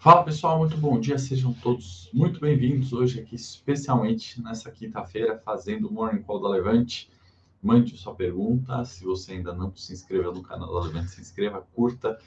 Fala 0.00 0.24
pessoal, 0.24 0.58
muito 0.58 0.78
bom 0.78 0.98
dia, 0.98 1.18
sejam 1.18 1.52
todos 1.52 2.08
muito 2.10 2.40
bem-vindos 2.40 2.90
hoje 2.90 3.20
aqui, 3.20 3.34
especialmente 3.34 4.40
nessa 4.40 4.70
quinta-feira, 4.70 5.36
fazendo 5.44 5.88
o 5.88 5.92
Morning 5.92 6.22
Call 6.22 6.40
da 6.40 6.48
Levante. 6.48 7.10
Mande 7.62 7.94
sua 7.98 8.14
pergunta, 8.14 8.82
se 8.86 9.04
você 9.04 9.32
ainda 9.32 9.52
não 9.52 9.76
se 9.76 9.92
inscreveu 9.92 10.32
no 10.32 10.42
canal 10.42 10.72
da 10.72 10.86
Levante, 10.86 11.10
se 11.10 11.20
inscreva, 11.20 11.66
curta, 11.74 12.18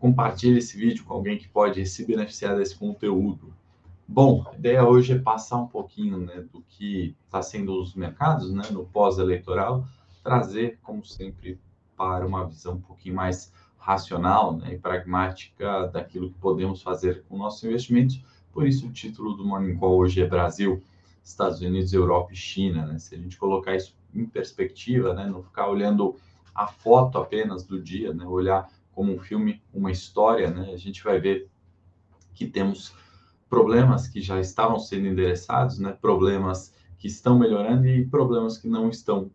compartilhe 0.00 0.58
esse 0.58 0.76
vídeo 0.76 1.04
com 1.04 1.14
alguém 1.14 1.38
que 1.38 1.48
pode 1.48 1.86
se 1.86 2.04
beneficiar 2.04 2.56
desse 2.56 2.74
conteúdo. 2.74 3.54
Bom, 4.08 4.44
a 4.50 4.56
ideia 4.56 4.84
hoje 4.84 5.12
é 5.12 5.18
passar 5.20 5.58
um 5.58 5.68
pouquinho 5.68 6.18
né, 6.18 6.44
do 6.52 6.60
que 6.62 7.14
está 7.26 7.40
sendo 7.40 7.80
os 7.80 7.94
mercados 7.94 8.52
né, 8.52 8.64
no 8.72 8.84
pós-eleitoral, 8.86 9.86
trazer, 10.24 10.80
como 10.82 11.04
sempre, 11.04 11.60
para 11.96 12.26
uma 12.26 12.44
visão 12.44 12.74
um 12.74 12.80
pouquinho 12.80 13.14
mais 13.14 13.52
racional 13.80 14.56
né, 14.56 14.74
e 14.74 14.78
pragmática 14.78 15.88
daquilo 15.88 16.30
que 16.30 16.38
podemos 16.38 16.82
fazer 16.82 17.24
com 17.28 17.38
nossos 17.38 17.64
investimentos. 17.64 18.22
Por 18.52 18.66
isso, 18.66 18.86
o 18.86 18.92
título 18.92 19.34
do 19.34 19.44
Morning 19.44 19.76
Call 19.76 19.96
hoje 19.96 20.20
é 20.20 20.26
Brasil, 20.26 20.82
Estados 21.24 21.60
Unidos, 21.60 21.92
Europa 21.92 22.32
e 22.32 22.36
China. 22.36 22.86
Né? 22.86 22.98
Se 22.98 23.14
a 23.14 23.18
gente 23.18 23.38
colocar 23.38 23.74
isso 23.74 23.96
em 24.14 24.26
perspectiva, 24.26 25.14
né, 25.14 25.26
não 25.26 25.42
ficar 25.42 25.68
olhando 25.68 26.16
a 26.54 26.66
foto 26.66 27.16
apenas 27.16 27.64
do 27.64 27.80
dia, 27.80 28.12
né, 28.12 28.24
olhar 28.26 28.68
como 28.92 29.14
um 29.14 29.18
filme, 29.18 29.62
uma 29.72 29.90
história, 29.90 30.50
né, 30.50 30.72
a 30.72 30.76
gente 30.76 31.02
vai 31.02 31.18
ver 31.18 31.48
que 32.34 32.46
temos 32.46 32.92
problemas 33.48 34.06
que 34.08 34.20
já 34.20 34.38
estavam 34.38 34.78
sendo 34.78 35.06
endereçados, 35.06 35.78
né, 35.78 35.96
problemas 36.00 36.74
que 36.98 37.06
estão 37.06 37.38
melhorando 37.38 37.86
e 37.86 38.06
problemas 38.06 38.58
que 38.58 38.68
não 38.68 38.90
estão 38.90 39.30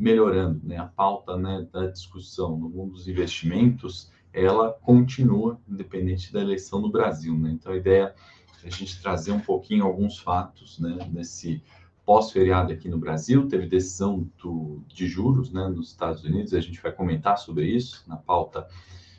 melhorando, 0.00 0.60
né? 0.64 0.78
A 0.78 0.86
pauta, 0.86 1.36
né, 1.36 1.66
da 1.70 1.86
discussão 1.86 2.56
no 2.56 2.68
mundo 2.68 2.92
dos 2.92 3.06
investimentos, 3.06 4.10
ela 4.32 4.72
continua 4.72 5.60
independente 5.68 6.32
da 6.32 6.40
eleição 6.40 6.80
no 6.80 6.90
Brasil, 6.90 7.36
né? 7.38 7.50
Então 7.50 7.72
a 7.72 7.76
ideia 7.76 8.14
é 8.64 8.68
a 8.68 8.70
gente 8.70 9.00
trazer 9.00 9.32
um 9.32 9.40
pouquinho 9.40 9.84
alguns 9.84 10.18
fatos, 10.18 10.78
né, 10.78 11.08
nesse 11.10 11.62
pós-feriado 12.04 12.72
aqui 12.72 12.88
no 12.88 12.98
Brasil, 12.98 13.46
teve 13.46 13.66
decisão 13.66 14.28
do, 14.42 14.82
de 14.88 15.06
juros, 15.06 15.52
né, 15.52 15.68
nos 15.68 15.90
Estados 15.90 16.24
Unidos, 16.24 16.52
a 16.52 16.60
gente 16.60 16.82
vai 16.82 16.92
comentar 16.92 17.38
sobre 17.38 17.66
isso 17.66 18.04
na 18.06 18.16
pauta 18.16 18.66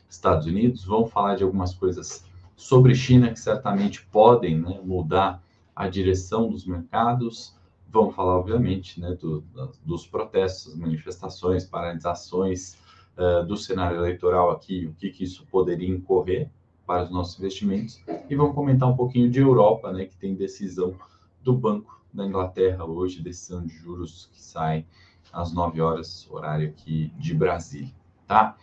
Estados 0.10 0.46
Unidos, 0.46 0.84
vamos 0.84 1.10
falar 1.10 1.36
de 1.36 1.44
algumas 1.44 1.74
coisas 1.74 2.26
sobre 2.56 2.94
China 2.94 3.32
que 3.32 3.40
certamente 3.40 4.06
podem, 4.08 4.60
né, 4.60 4.80
mudar 4.84 5.42
a 5.76 5.88
direção 5.88 6.50
dos 6.50 6.66
mercados, 6.66 7.56
Vamos 7.92 8.16
falar, 8.16 8.38
obviamente, 8.38 9.02
né, 9.02 9.14
do, 9.16 9.44
dos 9.86 10.08
protestos, 10.08 10.76
manifestações, 10.76 11.66
paralisações 11.66 12.78
uh, 13.18 13.46
do 13.46 13.58
cenário 13.58 13.98
eleitoral 13.98 14.50
aqui, 14.50 14.86
o 14.86 14.94
que, 14.94 15.10
que 15.10 15.26
isso 15.26 15.46
poderia 15.52 15.90
incorrer 15.90 16.50
para 16.86 17.04
os 17.04 17.12
nossos 17.12 17.38
investimentos. 17.38 18.02
E 18.30 18.36
vamos 18.36 18.56
comentar 18.56 18.88
um 18.88 18.96
pouquinho 18.96 19.30
de 19.30 19.40
Europa, 19.40 19.92
né, 19.92 20.06
que 20.06 20.16
tem 20.16 20.36
decisão 20.36 20.96
do 21.44 21.54
Banco 21.54 22.02
da 22.14 22.26
Inglaterra 22.26 22.86
hoje, 22.86 23.22
decisão 23.22 23.66
de 23.66 23.74
juros 23.74 24.30
que 24.32 24.42
sai 24.42 24.86
às 25.32 25.54
9 25.54 25.82
horas, 25.82 26.28
horário 26.30 26.70
aqui 26.70 27.12
de 27.18 27.34
Brasília, 27.34 27.94
tá? 28.28 28.56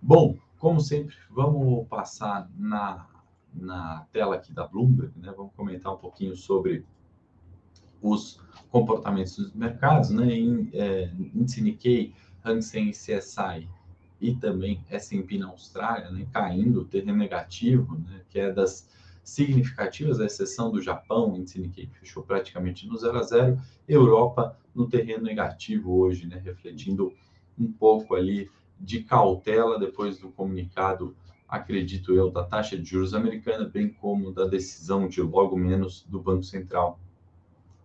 Bom, 0.00 0.36
como 0.58 0.80
sempre, 0.80 1.14
vamos 1.30 1.86
passar 1.88 2.50
na, 2.56 3.06
na 3.54 4.06
tela 4.12 4.36
aqui 4.36 4.52
da 4.52 4.66
Bloomberg, 4.66 5.12
né? 5.18 5.32
Vamos 5.36 5.52
comentar 5.54 5.92
um 5.92 5.96
pouquinho 5.96 6.36
sobre 6.36 6.84
os 8.02 8.40
comportamentos 8.70 9.36
dos 9.36 9.54
mercados, 9.54 10.10
né? 10.10 10.32
Em 10.32 10.68
é, 10.72 11.10
índice 11.34 11.60
Nikkei, 11.60 12.14
Hang 12.44 12.62
Seng 12.62 12.90
CSI 12.90 13.68
e 14.20 14.34
também 14.34 14.84
S&P 14.90 15.38
na 15.38 15.48
Austrália, 15.48 16.10
né? 16.10 16.26
Caindo, 16.32 16.84
terreno 16.84 17.18
negativo, 17.18 17.96
né? 17.98 18.22
Quedas 18.30 18.88
significativas, 19.24 20.20
à 20.20 20.24
exceção 20.24 20.70
do 20.70 20.80
Japão, 20.80 21.36
índice 21.36 21.60
Nikkei 21.60 21.88
fechou 22.00 22.22
praticamente 22.22 22.86
no 22.86 22.96
0 22.96 23.18
a 23.18 23.22
0, 23.22 23.60
Europa 23.86 24.58
no 24.74 24.88
terreno 24.88 25.24
negativo 25.24 25.98
hoje, 25.98 26.26
né? 26.26 26.40
Refletindo 26.42 27.12
um 27.58 27.70
pouco 27.70 28.14
ali 28.14 28.50
de 28.80 29.02
cautela 29.02 29.78
depois 29.78 30.18
do 30.18 30.28
comunicado, 30.28 31.16
acredito 31.48 32.14
eu, 32.14 32.30
da 32.30 32.44
taxa 32.44 32.76
de 32.76 32.84
juros 32.84 33.14
americana, 33.14 33.64
bem 33.64 33.88
como 33.88 34.32
da 34.32 34.46
decisão 34.46 35.08
de 35.08 35.20
logo 35.20 35.56
menos 35.56 36.04
do 36.08 36.20
Banco 36.20 36.44
Central 36.44 37.00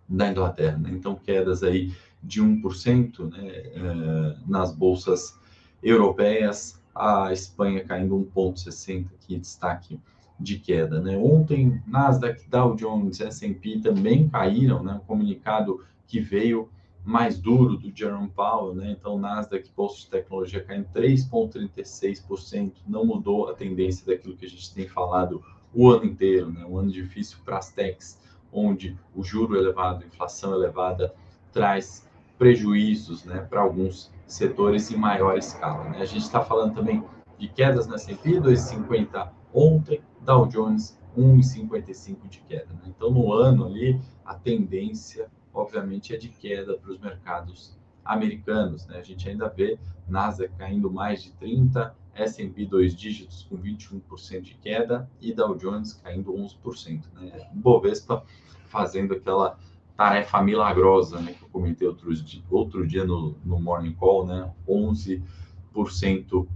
da 0.08 0.30
Inglaterra. 0.30 0.78
Né? 0.78 0.92
Então, 0.92 1.16
quedas 1.16 1.64
aí 1.64 1.94
de 2.22 2.42
1% 2.42 3.30
né, 3.30 3.48
eh, 3.48 4.38
nas 4.48 4.74
bolsas 4.74 5.38
europeias, 5.82 6.82
a 6.96 7.34
Espanha 7.34 7.84
caindo 7.84 8.16
1,60%, 8.16 9.08
que 9.20 9.38
destaque 9.38 10.00
de 10.40 10.58
queda. 10.58 11.02
Né? 11.02 11.18
Ontem, 11.18 11.82
Nasdaq, 11.86 12.48
Dow 12.50 12.76
Jones, 12.76 13.20
S&P 13.20 13.80
também 13.80 14.30
caíram, 14.30 14.84
né? 14.84 14.94
um 14.94 15.06
comunicado 15.06 15.84
que 16.08 16.20
veio 16.20 16.70
mais 17.04 17.38
duro 17.38 17.76
do 17.76 17.92
Jerome 17.94 18.30
Powell, 18.30 18.74
né? 18.74 18.96
Então, 18.98 19.20
Nasdaq, 19.20 19.70
bolsa 19.76 20.02
de 20.02 20.08
tecnologia 20.08 20.64
caindo 20.64 20.88
3,36%, 20.96 22.72
não 22.88 23.06
mudou 23.06 23.50
a 23.50 23.54
tendência 23.54 24.06
daquilo 24.06 24.38
que 24.38 24.46
a 24.46 24.50
gente 24.50 24.74
tem 24.74 24.88
falado 24.88 25.44
o 25.74 25.90
ano 25.90 26.06
inteiro, 26.06 26.50
né? 26.50 26.64
Um 26.66 26.78
ano 26.78 26.92
difícil 26.92 27.40
para 27.44 27.58
as 27.58 27.72
techs 27.72 28.18
onde 28.54 28.98
o 29.16 29.24
juro 29.24 29.58
elevado, 29.58 30.04
a 30.04 30.08
inflação 30.08 30.54
elevada, 30.54 31.14
traz 31.52 32.08
prejuízos 32.38 33.24
né, 33.26 33.46
para 33.50 33.62
alguns 33.62 34.12
setores 34.28 34.92
em 34.92 34.98
maior 34.98 35.38
escala. 35.38 35.90
Né? 35.90 36.02
A 36.02 36.06
gente 36.06 36.24
está 36.24 36.44
falando 36.44 36.74
também 36.74 37.04
de 37.38 37.48
quedas 37.48 37.88
na 37.88 37.96
S&P, 37.96 38.40
2,50 38.40 39.30
ontem, 39.54 40.02
Dow 40.22 40.48
Jones 40.48 40.98
1,55 41.18 42.28
de 42.30 42.40
queda. 42.40 42.74
Né? 42.74 42.82
Então, 42.88 43.12
no 43.12 43.32
ano 43.32 43.66
ali, 43.66 44.00
a 44.26 44.34
tendência, 44.36 45.28
obviamente, 45.54 46.14
é 46.14 46.18
de 46.18 46.30
queda 46.30 46.76
para 46.76 46.92
os 46.92 47.00
mercados 47.00 47.78
americanos. 48.04 48.86
Né? 48.88 48.98
A 48.98 49.04
gente 49.04 49.30
ainda 49.30 49.48
vê 49.50 49.78
Nasdaq 50.08 50.54
caindo 50.58 50.92
mais 50.92 51.24
de 51.24 51.32
30, 51.34 51.96
S&P 52.16 52.66
dois 52.66 52.96
dígitos 52.96 53.48
com 53.50 53.58
21% 53.58 54.42
de 54.42 54.54
queda 54.56 55.10
e 55.20 55.34
Dow 55.34 55.56
Jones 55.56 55.94
caindo 55.94 56.34
11%. 56.34 57.02
Né? 57.16 57.50
Bovespa 57.54 58.24
fazendo 58.68 59.14
aquela 59.14 59.58
tarefa 59.96 60.42
milagrosa, 60.42 61.20
né, 61.20 61.34
que 61.34 61.44
eu 61.44 61.50
comentei 61.50 61.88
outro, 61.88 62.12
outro 62.50 62.88
dia 62.88 63.06
no, 63.06 63.36
no 63.46 63.60
Morning 63.60 63.94
Call, 63.94 64.26
né, 64.26 64.52
11% 64.68 66.48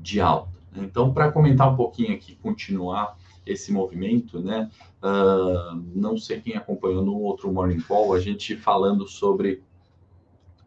de 0.00 0.20
alta. 0.20 0.50
Então, 0.76 1.12
para 1.12 1.32
comentar 1.32 1.72
um 1.72 1.76
pouquinho 1.76 2.14
aqui, 2.14 2.36
continuar 2.36 3.18
esse 3.44 3.72
movimento, 3.72 4.40
né, 4.40 4.70
uh, 5.02 5.74
não 5.92 6.16
sei 6.16 6.40
quem 6.40 6.54
acompanhou 6.54 7.04
no 7.04 7.16
outro 7.18 7.52
Morning 7.52 7.80
Call, 7.80 8.14
a 8.14 8.20
gente 8.20 8.56
falando 8.56 9.08
sobre, 9.08 9.62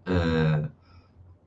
uh, 0.06 0.70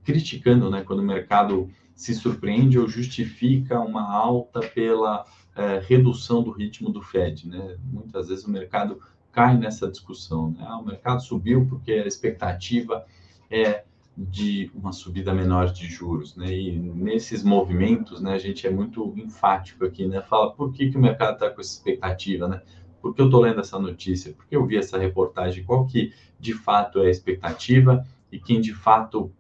criticando, 0.03 0.71
né, 0.71 0.83
quando 0.83 1.01
o 1.01 1.05
mercado 1.05 1.71
se 1.97 2.15
surpreende 2.15 2.79
ou 2.79 2.87
justifica 2.87 3.81
uma 3.81 4.09
alta 4.09 4.61
pela 4.61 5.25
é, 5.57 5.81
redução 5.81 6.43
do 6.43 6.51
ritmo 6.51 6.91
do 6.91 7.01
Fed. 7.01 7.49
Né? 7.49 7.79
Muitas 7.91 8.29
vezes 8.29 8.45
o 8.45 8.51
mercado 8.51 9.01
cai 9.33 9.57
nessa 9.57 9.91
discussão. 9.91 10.51
Né? 10.51 10.65
Ah, 10.69 10.79
o 10.79 10.85
mercado 10.85 11.23
subiu 11.23 11.67
porque 11.67 11.93
a 11.93 12.07
expectativa 12.07 13.05
é 13.51 13.85
de 14.17 14.71
uma 14.75 14.93
subida 14.93 15.33
menor 15.35 15.71
de 15.73 15.87
juros, 15.87 16.35
né? 16.37 16.51
E 16.51 16.79
nesses 16.79 17.43
movimentos, 17.43 18.19
né, 18.19 18.33
a 18.33 18.39
gente 18.39 18.67
é 18.67 18.71
muito 18.71 19.13
enfático 19.15 19.85
aqui, 19.85 20.07
né? 20.07 20.23
Fala 20.23 20.53
por 20.53 20.73
que, 20.73 20.91
que 20.91 20.97
o 20.97 21.01
mercado 21.01 21.35
está 21.35 21.51
com 21.51 21.61
essa 21.61 21.75
expectativa, 21.75 22.49
né? 22.49 22.63
Por 23.03 23.15
que 23.15 23.21
eu 23.21 23.27
estou 23.27 23.43
lendo 23.43 23.61
essa 23.61 23.79
notícia? 23.79 24.33
Por 24.33 24.47
que 24.47 24.57
eu 24.57 24.65
vi 24.65 24.79
essa 24.79 24.97
reportagem? 24.97 25.65
Qual 25.65 25.87
que 25.87 26.15
de 26.41 26.55
fato 26.55 27.01
é 27.01 27.09
a 27.09 27.11
expectativa 27.11 28.07
e 28.33 28.39
quem 28.39 28.59
de 28.59 28.73
fato 28.73 29.31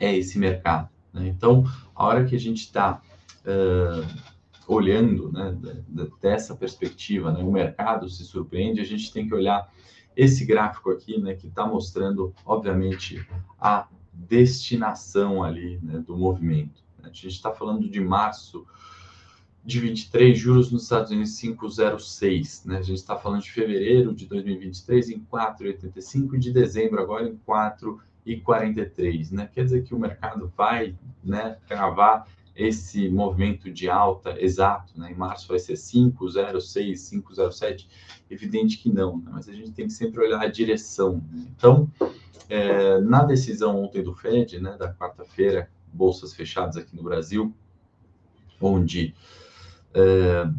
é 0.00 0.16
esse 0.16 0.36
mercado? 0.36 0.88
Né? 1.12 1.28
Então, 1.28 1.64
a 1.94 2.06
hora 2.06 2.24
que 2.24 2.34
a 2.34 2.40
gente 2.40 2.60
está 2.60 3.00
uh, 3.44 4.30
olhando 4.66 5.32
né, 5.32 5.56
dessa 6.20 6.54
perspectiva, 6.54 7.32
né, 7.32 7.42
o 7.42 7.50
mercado 7.50 8.08
se 8.08 8.24
surpreende, 8.24 8.80
a 8.80 8.84
gente 8.84 9.12
tem 9.12 9.26
que 9.26 9.34
olhar 9.34 9.72
esse 10.16 10.44
gráfico 10.44 10.90
aqui, 10.90 11.20
né, 11.20 11.34
que 11.34 11.46
está 11.46 11.66
mostrando, 11.66 12.34
obviamente, 12.44 13.26
a 13.58 13.88
destinação 14.12 15.42
ali 15.42 15.78
né, 15.82 15.98
do 15.98 16.16
movimento. 16.16 16.82
A 17.02 17.06
gente 17.06 17.28
está 17.28 17.52
falando 17.52 17.88
de 17.88 18.00
março 18.00 18.66
de 19.64 19.80
23, 19.80 20.38
juros 20.38 20.70
nos 20.70 20.84
Estados 20.84 21.10
Unidos 21.10 21.30
5,06. 21.32 22.66
Né? 22.66 22.78
A 22.78 22.82
gente 22.82 22.98
está 22.98 23.16
falando 23.16 23.42
de 23.42 23.50
fevereiro 23.50 24.14
de 24.14 24.26
2023 24.26 25.10
em 25.10 25.20
4,85 25.20 26.34
e 26.34 26.38
de 26.38 26.52
dezembro 26.52 27.00
agora 27.00 27.28
em 27.28 27.36
4,43. 28.26 29.32
Né? 29.32 29.50
Quer 29.52 29.64
dizer 29.64 29.84
que 29.84 29.94
o 29.94 29.98
mercado 29.98 30.52
vai 30.56 30.94
né, 31.22 31.56
cravar 31.66 32.26
esse 32.54 33.08
movimento 33.08 33.70
de 33.70 33.88
alta 33.88 34.36
exato, 34.38 34.98
né? 34.98 35.12
Em 35.12 35.14
março 35.14 35.48
vai 35.48 35.58
ser 35.58 35.74
5,06, 35.74 37.22
5,07? 37.22 37.86
Evidente 38.28 38.76
que 38.76 38.92
não, 38.92 39.16
né? 39.18 39.30
mas 39.32 39.48
a 39.48 39.52
gente 39.52 39.72
tem 39.72 39.86
que 39.86 39.92
sempre 39.92 40.20
olhar 40.20 40.40
a 40.40 40.46
direção. 40.46 41.24
Né? 41.32 41.46
Então, 41.56 41.90
é, 42.48 43.00
na 43.00 43.22
decisão 43.24 43.82
ontem 43.82 44.02
do 44.02 44.14
Fed, 44.14 44.60
né, 44.60 44.76
da 44.76 44.92
quarta-feira, 44.92 45.70
bolsas 45.92 46.34
fechadas 46.34 46.76
aqui 46.76 46.94
no 46.94 47.02
Brasil, 47.02 47.54
onde 48.60 49.14
é, 49.94 50.50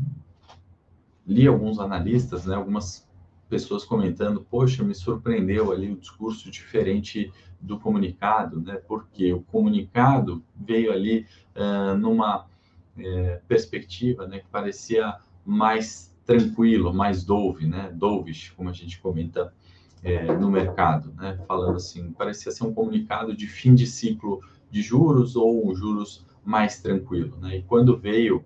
li 1.28 1.48
alguns 1.48 1.80
analistas, 1.80 2.46
né, 2.46 2.56
algumas 2.56 3.08
pessoas 3.52 3.84
comentando, 3.84 4.48
poxa, 4.50 4.82
me 4.82 4.96
surpreendeu 4.96 5.74
ali 5.74 5.92
o 5.92 5.98
discurso 5.98 6.50
diferente 6.50 7.30
do 7.60 7.78
comunicado, 7.78 8.62
né? 8.62 8.76
Porque 8.88 9.34
o 9.34 9.42
comunicado 9.42 10.42
veio 10.56 10.90
ali 10.90 11.28
uh, 11.54 11.98
numa 11.98 12.46
uh, 12.46 13.46
perspectiva, 13.50 14.26
né, 14.26 14.40
que 14.40 14.48
parecia 14.48 15.18
mais 15.46 16.16
tranquilo, 16.26 16.94
mais 16.94 17.26
dove, 17.26 17.68
né? 17.68 17.92
Dovish, 17.94 18.52
como 18.52 18.70
a 18.70 18.74
gente 18.74 19.02
comenta 19.02 19.54
uh, 20.02 20.40
no 20.40 20.50
mercado, 20.50 21.14
né? 21.18 21.38
Falando 21.46 21.76
assim, 21.76 22.10
parecia 22.14 22.54
ser 22.54 22.64
um 22.64 22.74
comunicado 22.74 23.36
de 23.36 23.48
fim 23.48 23.76
de 23.76 23.86
ciclo 23.86 24.42
de 24.72 24.82
juros 24.82 25.36
ou 25.36 25.76
juros 25.76 26.26
mais 26.42 26.82
tranquilo, 26.82 27.36
né? 27.42 27.58
E 27.58 27.64
quando 27.64 27.98
veio 27.98 28.46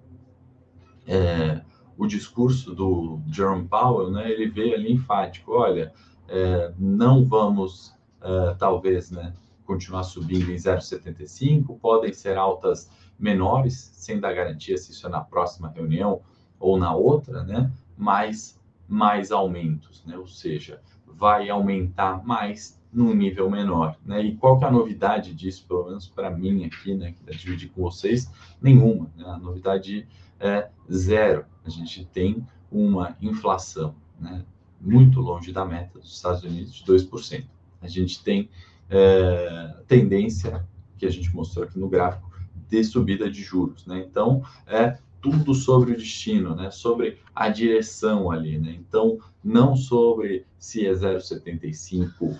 o 1.97 2.05
discurso 2.07 2.73
do 2.73 3.19
Jerome 3.31 3.67
Powell, 3.67 4.11
né, 4.11 4.29
ele 4.31 4.47
veio 4.47 4.75
ali 4.75 4.93
enfático, 4.93 5.53
olha, 5.53 5.93
é, 6.27 6.73
não 6.77 7.23
vamos, 7.23 7.93
é, 8.21 8.55
talvez, 8.57 9.11
né, 9.11 9.33
continuar 9.65 10.03
subindo 10.03 10.51
em 10.51 10.55
0,75, 10.55 11.79
podem 11.79 12.13
ser 12.13 12.37
altas 12.37 12.89
menores, 13.17 13.91
sem 13.93 14.19
dar 14.19 14.33
garantia 14.33 14.77
se 14.77 14.91
isso 14.91 15.07
é 15.07 15.09
na 15.09 15.21
próxima 15.21 15.69
reunião 15.69 16.21
ou 16.59 16.77
na 16.77 16.93
outra, 16.93 17.43
né, 17.43 17.71
mas 17.97 18.59
mais 18.87 19.31
aumentos, 19.31 20.03
né, 20.05 20.17
ou 20.17 20.27
seja, 20.27 20.81
vai 21.07 21.49
aumentar 21.49 22.25
mais 22.25 22.79
num 22.95 23.13
nível 23.13 23.49
menor, 23.49 23.97
né? 24.05 24.21
E 24.21 24.37
qual 24.37 24.57
que 24.57 24.63
é 24.63 24.67
a 24.69 24.71
novidade 24.71 25.33
disso, 25.33 25.65
pelo 25.67 25.87
menos 25.87 26.07
para 26.07 26.29
mim 26.29 26.63
aqui, 26.63 26.95
né, 26.95 27.13
que 27.13 27.37
dividir 27.37 27.69
com 27.69 27.81
vocês? 27.81 28.31
Nenhuma, 28.61 29.11
né? 29.17 29.25
A 29.25 29.37
novidade 29.37 30.07
é 30.39 30.69
zero. 30.89 31.45
A 31.65 31.69
gente 31.69 32.05
tem 32.05 32.45
uma 32.71 33.15
inflação 33.21 33.95
né, 34.19 34.43
muito 34.79 35.19
longe 35.19 35.51
da 35.51 35.65
meta 35.65 35.99
dos 35.99 36.13
Estados 36.13 36.43
Unidos 36.43 36.73
de 36.73 36.83
2%. 36.83 37.45
A 37.81 37.87
gente 37.87 38.23
tem 38.23 38.49
é, 38.89 39.75
tendência, 39.87 40.65
que 40.97 41.05
a 41.05 41.09
gente 41.09 41.33
mostrou 41.35 41.65
aqui 41.65 41.79
no 41.79 41.89
gráfico, 41.89 42.31
de 42.69 42.83
subida 42.83 43.29
de 43.29 43.41
juros. 43.41 43.85
Né? 43.85 44.05
Então, 44.09 44.43
é 44.67 44.97
tudo 45.21 45.53
sobre 45.55 45.93
o 45.93 45.97
destino, 45.97 46.55
né? 46.55 46.69
sobre 46.69 47.17
a 47.33 47.49
direção 47.49 48.29
ali. 48.29 48.57
Né? 48.57 48.75
Então, 48.79 49.19
não 49.43 49.75
sobre 49.75 50.45
se 50.57 50.85
é 50.85 50.91
0,75 50.91 52.21
uh, 52.21 52.37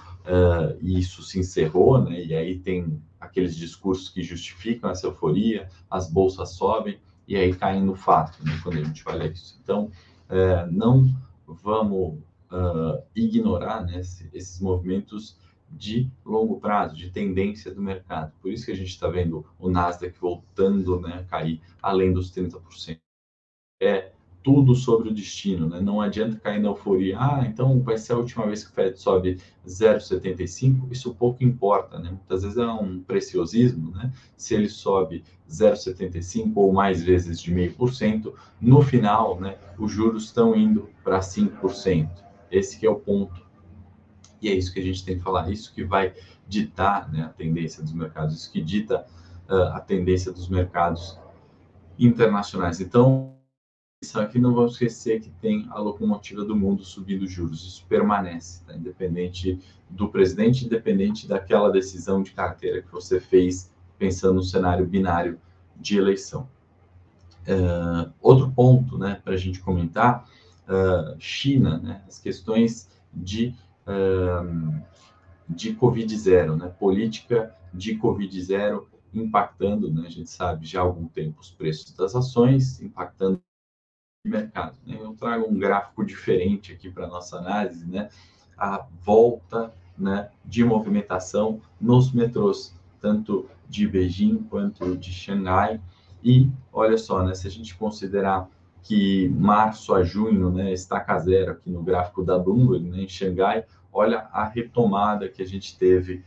e 0.82 1.00
isso 1.00 1.24
se 1.24 1.40
encerrou, 1.40 2.02
né? 2.02 2.24
e 2.24 2.34
aí 2.36 2.60
tem 2.60 3.02
aqueles 3.20 3.56
discursos 3.56 4.10
que 4.10 4.22
justificam 4.22 4.90
essa 4.90 5.08
euforia, 5.08 5.68
as 5.90 6.10
bolsas 6.10 6.52
sobem, 6.52 7.00
e 7.28 7.36
aí 7.36 7.54
cai 7.56 7.80
no 7.80 7.96
fato, 7.96 8.44
né, 8.44 8.60
quando 8.62 8.78
a 8.78 8.84
gente 8.84 9.04
olha 9.08 9.28
isso. 9.28 9.60
Então, 9.62 9.92
é, 10.30 10.66
não 10.68 11.14
vamos 11.48 12.20
uh, 12.52 13.04
ignorar 13.16 13.84
né, 13.84 14.00
esses 14.00 14.60
movimentos 14.60 15.38
de 15.70 16.10
longo 16.24 16.60
prazo, 16.60 16.96
de 16.96 17.10
tendência 17.10 17.74
do 17.74 17.82
mercado. 17.82 18.32
Por 18.42 18.52
isso 18.52 18.66
que 18.66 18.72
a 18.72 18.76
gente 18.76 18.90
está 18.90 19.08
vendo 19.08 19.46
o 19.60 19.70
Nasdaq 19.70 20.18
voltando 20.20 21.00
né, 21.02 21.20
a 21.20 21.24
cair 21.24 21.62
além 21.82 22.14
dos 22.14 22.32
30%. 22.32 23.00
É 23.82 24.12
tudo 24.46 24.76
sobre 24.76 25.10
o 25.10 25.12
destino, 25.12 25.68
né? 25.68 25.82
Não 25.82 26.00
adianta 26.00 26.38
cair 26.38 26.62
na 26.62 26.70
euforia. 26.70 27.18
Ah, 27.20 27.44
então 27.48 27.82
vai 27.82 27.98
ser 27.98 28.14
a 28.14 28.18
última 28.18 28.46
vez 28.46 28.64
que 28.64 28.70
o 28.70 28.74
Fed 28.76 28.96
sobe 28.96 29.40
0,75. 29.68 30.88
Isso 30.92 31.16
pouco 31.16 31.44
importa, 31.44 31.98
né? 31.98 32.10
Muitas 32.12 32.44
vezes 32.44 32.60
é 32.60 32.68
um 32.68 33.02
preciosismo, 33.02 33.90
né? 33.90 34.14
Se 34.38 34.54
ele 34.54 34.70
sobe 34.70 35.24
0,75 35.50 36.52
ou 36.58 36.72
mais 36.72 37.02
vezes 37.02 37.42
de 37.42 37.52
meio 37.52 37.74
por 37.74 37.92
cento, 37.92 38.36
no 38.62 38.84
final, 38.84 39.40
né? 39.40 39.58
Os 39.80 39.92
juros 39.92 40.26
estão 40.26 40.56
indo 40.56 40.88
para 41.04 41.22
5%. 41.22 42.08
Esse 42.52 42.80
que 42.80 42.86
é 42.86 42.90
o 42.90 42.98
ponto. 42.98 43.44
E 44.40 44.48
é 44.48 44.54
isso 44.54 44.72
que 44.72 44.80
a 44.80 44.84
gente 44.84 45.04
tem 45.04 45.18
que 45.18 45.24
falar. 45.24 45.50
Isso 45.50 45.74
que 45.74 45.84
vai 45.84 46.14
ditar, 46.48 47.12
né? 47.12 47.24
A 47.24 47.30
tendência 47.30 47.82
dos 47.82 47.94
mercados. 47.94 48.36
Isso 48.36 48.52
que 48.52 48.62
dita 48.62 49.08
uh, 49.50 49.74
a 49.74 49.80
tendência 49.80 50.32
dos 50.32 50.48
mercados 50.48 51.20
internacionais. 51.98 52.80
Então 52.80 53.35
só 54.06 54.26
que 54.26 54.40
não 54.40 54.54
vamos 54.54 54.74
esquecer 54.74 55.20
que 55.22 55.30
tem 55.30 55.68
a 55.70 55.80
locomotiva 55.80 56.44
do 56.44 56.56
mundo 56.56 56.84
subindo 56.84 57.28
juros. 57.28 57.66
Isso 57.66 57.86
permanece, 57.88 58.64
tá? 58.66 58.76
independente 58.76 59.60
do 59.90 60.08
presidente, 60.10 60.66
independente 60.66 61.28
daquela 61.28 61.72
decisão 61.72 62.22
de 62.22 62.32
carteira 62.32 62.82
que 62.82 62.92
você 62.92 63.20
fez 63.20 63.72
pensando 63.98 64.36
no 64.36 64.44
cenário 64.44 64.86
binário 64.86 65.40
de 65.76 65.98
eleição. 65.98 66.48
Uh, 67.48 68.12
outro 68.22 68.52
ponto, 68.52 68.98
né, 68.98 69.22
para 69.24 69.34
a 69.34 69.38
gente 69.38 69.60
comentar, 69.60 70.28
uh, 70.68 71.16
China, 71.20 71.78
né, 71.78 72.04
as 72.08 72.18
questões 72.18 72.90
de 73.14 73.54
uh, 73.88 74.82
de 75.48 75.74
Covid 75.74 76.18
zero, 76.18 76.56
né, 76.56 76.68
política 76.68 77.56
de 77.72 77.96
Covid 77.98 78.42
zero 78.42 78.90
impactando, 79.14 79.92
né, 79.94 80.04
a 80.08 80.10
gente 80.10 80.30
sabe 80.30 80.66
já 80.66 80.80
há 80.80 80.84
algum 80.84 81.08
tempo 81.08 81.40
os 81.40 81.52
preços 81.52 81.94
das 81.94 82.16
ações, 82.16 82.82
impactando 82.82 83.40
mercado. 84.28 84.76
Né? 84.86 84.98
Eu 85.00 85.14
trago 85.14 85.50
um 85.50 85.58
gráfico 85.58 86.06
diferente 86.06 86.74
aqui 86.74 86.90
para 86.90 87.08
nossa 87.08 87.38
análise, 87.38 87.86
né? 87.86 88.10
A 88.58 88.86
volta, 89.02 89.74
né, 89.98 90.30
de 90.44 90.64
movimentação 90.64 91.62
nos 91.80 92.12
metrôs, 92.12 92.74
tanto 93.02 93.48
de 93.70 93.88
Beijing 93.88 94.38
quanto 94.50 94.96
de 94.98 95.12
Xangai. 95.12 95.82
E 96.24 96.50
olha 96.72 96.98
só, 96.98 97.24
né, 97.24 97.36
se 97.36 97.48
a 97.48 97.52
gente 97.52 97.76
considerar 97.76 98.50
que 98.82 99.30
março 99.30 99.94
a 99.94 100.04
junho, 100.04 100.50
né, 100.52 100.72
estaca 100.72 101.18
zero 101.20 101.52
aqui 101.52 101.70
no 101.70 101.82
gráfico 101.82 102.24
da 102.24 102.38
Bloomberg, 102.38 102.88
né, 102.88 103.02
em 103.04 103.08
Xangai, 103.08 103.66
olha 103.92 104.28
a 104.32 104.46
retomada 104.46 105.28
que 105.28 105.42
a 105.42 105.46
gente 105.46 105.78
teve, 105.78 106.24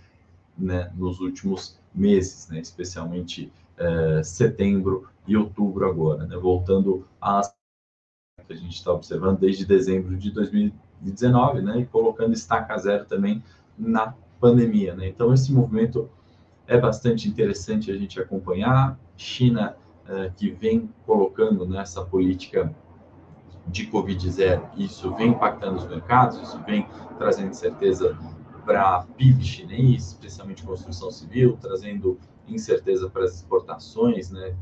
né, 0.56 0.90
nos 0.96 1.20
últimos 1.20 1.78
meses, 1.94 2.48
né, 2.48 2.60
especialmente 2.60 3.52
eh, 3.76 4.22
setembro 4.24 5.08
e 5.26 5.36
outubro 5.36 5.88
agora, 5.88 6.26
né, 6.26 6.36
voltando 6.36 7.06
às 7.20 7.57
que 8.48 8.54
a 8.54 8.56
gente 8.56 8.74
está 8.74 8.92
observando 8.92 9.38
desde 9.38 9.64
dezembro 9.64 10.16
de 10.16 10.30
2019, 10.30 11.62
né, 11.62 11.80
e 11.80 11.86
colocando 11.86 12.32
estaca 12.32 12.76
zero 12.78 13.04
também 13.04 13.44
na 13.76 14.14
pandemia, 14.40 14.94
né. 14.94 15.08
Então 15.08 15.32
esse 15.32 15.52
movimento 15.52 16.10
é 16.66 16.78
bastante 16.78 17.28
interessante 17.28 17.90
a 17.90 17.96
gente 17.96 18.20
acompanhar. 18.20 18.98
China 19.16 19.76
eh, 20.06 20.32
que 20.36 20.50
vem 20.50 20.88
colocando 21.04 21.66
nessa 21.66 22.04
política 22.04 22.74
de 23.66 23.86
Covid 23.86 24.30
zero, 24.30 24.66
isso 24.76 25.14
vem 25.14 25.30
impactando 25.30 25.76
os 25.76 25.86
mercados, 25.86 26.40
isso 26.40 26.58
vem 26.64 26.88
trazendo 27.18 27.52
certeza 27.52 28.16
para 28.64 29.02
PIB 29.16 29.44
chinês, 29.44 30.08
especialmente 30.08 30.62
construção 30.62 31.10
civil, 31.10 31.58
trazendo 31.60 32.18
incerteza 32.46 33.10
para 33.10 33.24
as 33.24 33.34
exportações 33.36 34.30
né, 34.30 34.54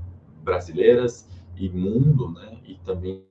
brasileiras 0.42 1.28
e 1.56 1.68
mundo, 1.68 2.30
né, 2.32 2.58
e 2.64 2.74
também 2.78 3.24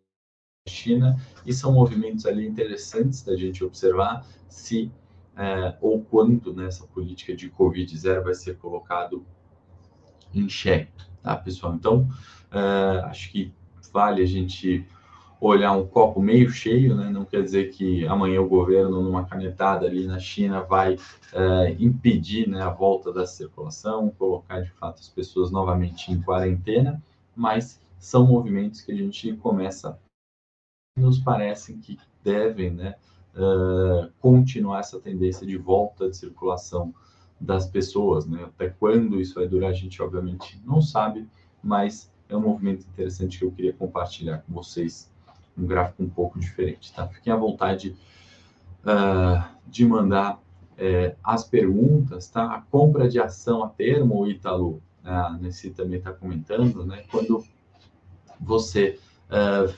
China, 0.67 1.15
e 1.45 1.53
são 1.53 1.71
movimentos 1.71 2.25
ali 2.25 2.47
interessantes 2.47 3.21
da 3.21 3.35
gente 3.35 3.63
observar 3.63 4.25
se 4.49 4.91
é, 5.37 5.75
ou 5.79 6.01
quando 6.01 6.53
nessa 6.55 6.83
né, 6.83 6.89
política 6.91 7.35
de 7.35 7.49
Covid 7.49 7.95
zero 7.95 8.23
vai 8.23 8.33
ser 8.33 8.57
colocado 8.57 9.23
em 10.33 10.49
xeque, 10.49 10.91
tá, 11.21 11.35
pessoal? 11.35 11.75
Então, 11.75 12.09
é, 12.51 12.99
acho 13.05 13.31
que 13.31 13.53
vale 13.93 14.23
a 14.23 14.25
gente 14.25 14.83
olhar 15.39 15.71
um 15.73 15.85
copo 15.85 16.19
meio 16.19 16.49
cheio, 16.49 16.95
né? 16.95 17.11
Não 17.11 17.25
quer 17.25 17.43
dizer 17.43 17.69
que 17.69 18.07
amanhã 18.07 18.41
o 18.41 18.49
governo, 18.49 19.03
numa 19.03 19.23
canetada 19.23 19.85
ali 19.85 20.07
na 20.07 20.17
China, 20.17 20.61
vai 20.61 20.97
é, 21.31 21.75
impedir 21.77 22.49
né, 22.49 22.63
a 22.63 22.69
volta 22.69 23.13
da 23.13 23.27
circulação, 23.27 24.09
colocar 24.17 24.61
de 24.61 24.71
fato 24.71 24.99
as 24.99 25.09
pessoas 25.09 25.51
novamente 25.51 26.11
em 26.11 26.19
quarentena, 26.21 27.03
mas 27.35 27.79
são 27.99 28.25
movimentos 28.25 28.81
que 28.81 28.91
a 28.91 28.95
gente 28.95 29.33
começa 29.33 29.99
nos 30.95 31.19
parecem 31.19 31.77
que 31.79 31.99
devem 32.23 32.71
né, 32.71 32.95
uh, 33.35 34.09
continuar 34.19 34.79
essa 34.79 34.99
tendência 34.99 35.45
de 35.45 35.57
volta 35.57 36.09
de 36.09 36.15
circulação 36.15 36.93
das 37.39 37.67
pessoas. 37.67 38.25
Né? 38.25 38.43
Até 38.45 38.69
quando 38.69 39.19
isso 39.19 39.35
vai 39.35 39.47
durar, 39.47 39.71
a 39.71 39.73
gente 39.73 40.01
obviamente 40.01 40.61
não 40.65 40.81
sabe, 40.81 41.27
mas 41.61 42.09
é 42.29 42.35
um 42.35 42.41
movimento 42.41 42.87
interessante 42.87 43.39
que 43.39 43.45
eu 43.45 43.51
queria 43.51 43.73
compartilhar 43.73 44.39
com 44.39 44.53
vocês, 44.53 45.11
um 45.57 45.65
gráfico 45.65 46.01
um 46.01 46.09
pouco 46.09 46.39
diferente. 46.39 46.93
Tá? 46.93 47.07
Fiquem 47.07 47.33
à 47.33 47.35
vontade 47.35 47.95
uh, 48.83 49.43
de 49.67 49.85
mandar 49.85 50.41
é, 50.77 51.15
as 51.23 51.43
perguntas, 51.43 52.29
tá? 52.29 52.53
A 52.53 52.61
compra 52.61 53.07
de 53.07 53.19
ação 53.19 53.63
a 53.63 53.69
termo, 53.69 54.19
o 54.19 54.27
Ítalo, 54.29 54.81
a 55.03 55.31
Nessi 55.37 55.69
também 55.69 55.99
está 55.99 56.11
comentando, 56.11 56.85
né? 56.85 57.05
Quando 57.09 57.45
você 58.41 58.99
uh, 59.29 59.71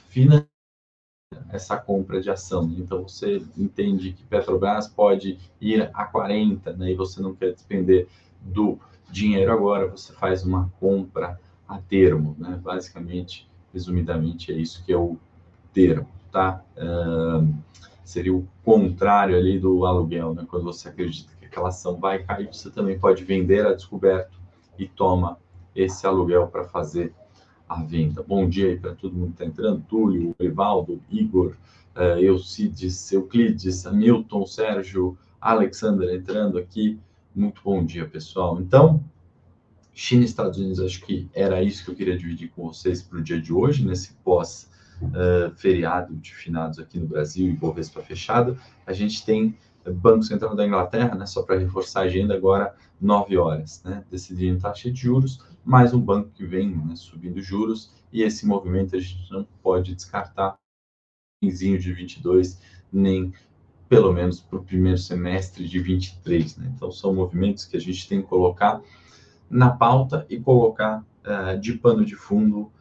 essa 1.50 1.78
compra 1.78 2.22
de 2.22 2.30
ação. 2.30 2.72
Então, 2.78 3.04
você 3.04 3.42
entende 3.58 4.14
que 4.14 4.24
Petrobras 4.24 4.88
pode 4.88 5.38
ir 5.60 5.90
a 5.94 6.06
40, 6.06 6.74
né, 6.74 6.92
e 6.92 6.96
você 6.96 7.22
não 7.22 7.36
quer 7.36 7.54
despender 7.54 8.08
do 8.42 8.80
dinheiro 9.10 9.52
agora, 9.52 9.88
você 9.88 10.14
faz 10.14 10.44
uma 10.44 10.72
compra 10.80 11.40
a 11.68 11.80
termo, 11.80 12.36
né? 12.38 12.60
Basicamente, 12.62 13.50
resumidamente 13.74 14.52
é 14.52 14.56
isso 14.56 14.84
que 14.86 14.92
é 14.92 14.98
o 14.98 15.18
termo, 15.74 16.08
tá? 16.32 16.64
Seria 18.04 18.34
o 18.34 18.48
contrário 18.64 19.36
ali 19.38 19.60
do 19.60 19.86
aluguel, 19.86 20.34
né? 20.34 20.46
Quando 20.50 20.64
você 20.64 20.90
acredita 20.90 21.34
que 21.40 21.46
aquela 21.46 21.70
ação 21.70 21.98
vai 21.98 22.24
cair, 22.24 22.48
você 22.48 22.70
também 22.70 22.98
pode 23.00 23.24
vender 23.24 23.66
a 23.66 23.74
descoberto 23.74 24.38
e 24.78 24.88
toma 24.88 25.38
esse 25.76 26.06
aluguel 26.06 26.48
para 26.48 26.64
fazer 26.66 27.14
a 27.68 27.84
venda. 27.84 28.24
Bom 28.24 28.48
dia 28.48 28.68
aí 28.68 28.80
para 28.80 28.96
todo 28.96 29.16
mundo 29.16 29.34
que 29.36 29.44
está 29.44 29.46
entrando, 29.46 29.84
Túlio, 29.88 30.36
Evaldo, 30.40 31.02
Igor, 31.10 31.56
uh, 31.96 32.20
Eucides, 32.20 33.12
Euclides, 33.12 33.86
Hamilton, 33.86 34.46
Sérgio, 34.46 35.18
Alexander 35.40 36.14
entrando 36.14 36.58
aqui. 36.58 37.00
Muito 37.36 37.62
bom 37.64 37.84
dia, 37.84 38.08
pessoal. 38.08 38.60
Então, 38.60 39.04
China 39.94 40.22
e 40.22 40.26
Estados 40.26 40.58
Unidos, 40.58 40.80
acho 40.80 41.02
que 41.06 41.28
era 41.34 41.62
isso 41.62 41.84
que 41.84 41.92
eu 41.92 41.96
queria 41.96 42.18
dividir 42.18 42.52
com 42.56 42.68
vocês 42.68 43.02
para 43.02 43.20
o 43.20 43.24
dia 43.24 43.40
de 43.42 43.52
hoje, 43.52 43.86
nesse 43.86 44.14
pós 44.24 44.70
uh, 45.02 45.54
feriado 45.56 46.16
de 46.16 46.34
finados 46.34 46.80
aqui 46.80 47.00
no 47.00 47.08
Brasil 47.08 47.50
e 47.50 47.54
Bovespa 47.54 48.02
fechado. 48.02 48.58
A 48.86 48.94
gente 48.94 49.26
tem 49.26 49.58
Banco 49.92 50.24
Central 50.24 50.56
da 50.56 50.66
Inglaterra, 50.66 51.16
né, 51.16 51.26
só 51.26 51.44
para 51.44 51.58
reforçar 51.58 52.02
a 52.02 52.04
agenda, 52.04 52.36
agora 52.36 52.76
9 53.00 53.38
horas, 53.38 53.82
né, 53.84 54.04
decidindo 54.10 54.60
taxa 54.60 54.92
de 54.92 55.00
juros, 55.00 55.40
mais 55.68 55.94
um 55.94 56.00
banco 56.00 56.30
que 56.30 56.46
vem 56.46 56.74
né, 56.74 56.96
subindo 56.96 57.42
juros, 57.42 57.92
e 58.12 58.24
esse 58.24 58.46
movimento 58.46 58.96
a 58.96 59.00
gente 59.00 59.30
não 59.30 59.46
pode 59.62 59.94
descartar 59.94 60.56
finzinho 61.44 61.78
de 61.78 61.92
22, 61.92 62.62
nem 62.92 63.34
pelo 63.90 64.14
menos 64.14 64.40
para 64.40 64.60
o 64.60 64.64
primeiro 64.64 64.98
semestre 64.98 65.68
de 65.68 65.78
23. 65.80 66.56
Né? 66.56 66.72
Então, 66.74 66.90
são 66.90 67.14
movimentos 67.14 67.66
que 67.66 67.76
a 67.76 67.82
gente 67.82 68.08
tem 68.08 68.22
que 68.22 68.30
colocar 68.30 68.82
na 69.50 69.70
pauta 69.70 70.26
e 70.30 70.40
colocar 70.40 71.04
uh, 71.26 71.60
de 71.60 71.74
pano 71.74 72.06
de 72.06 72.16
fundo 72.16 72.72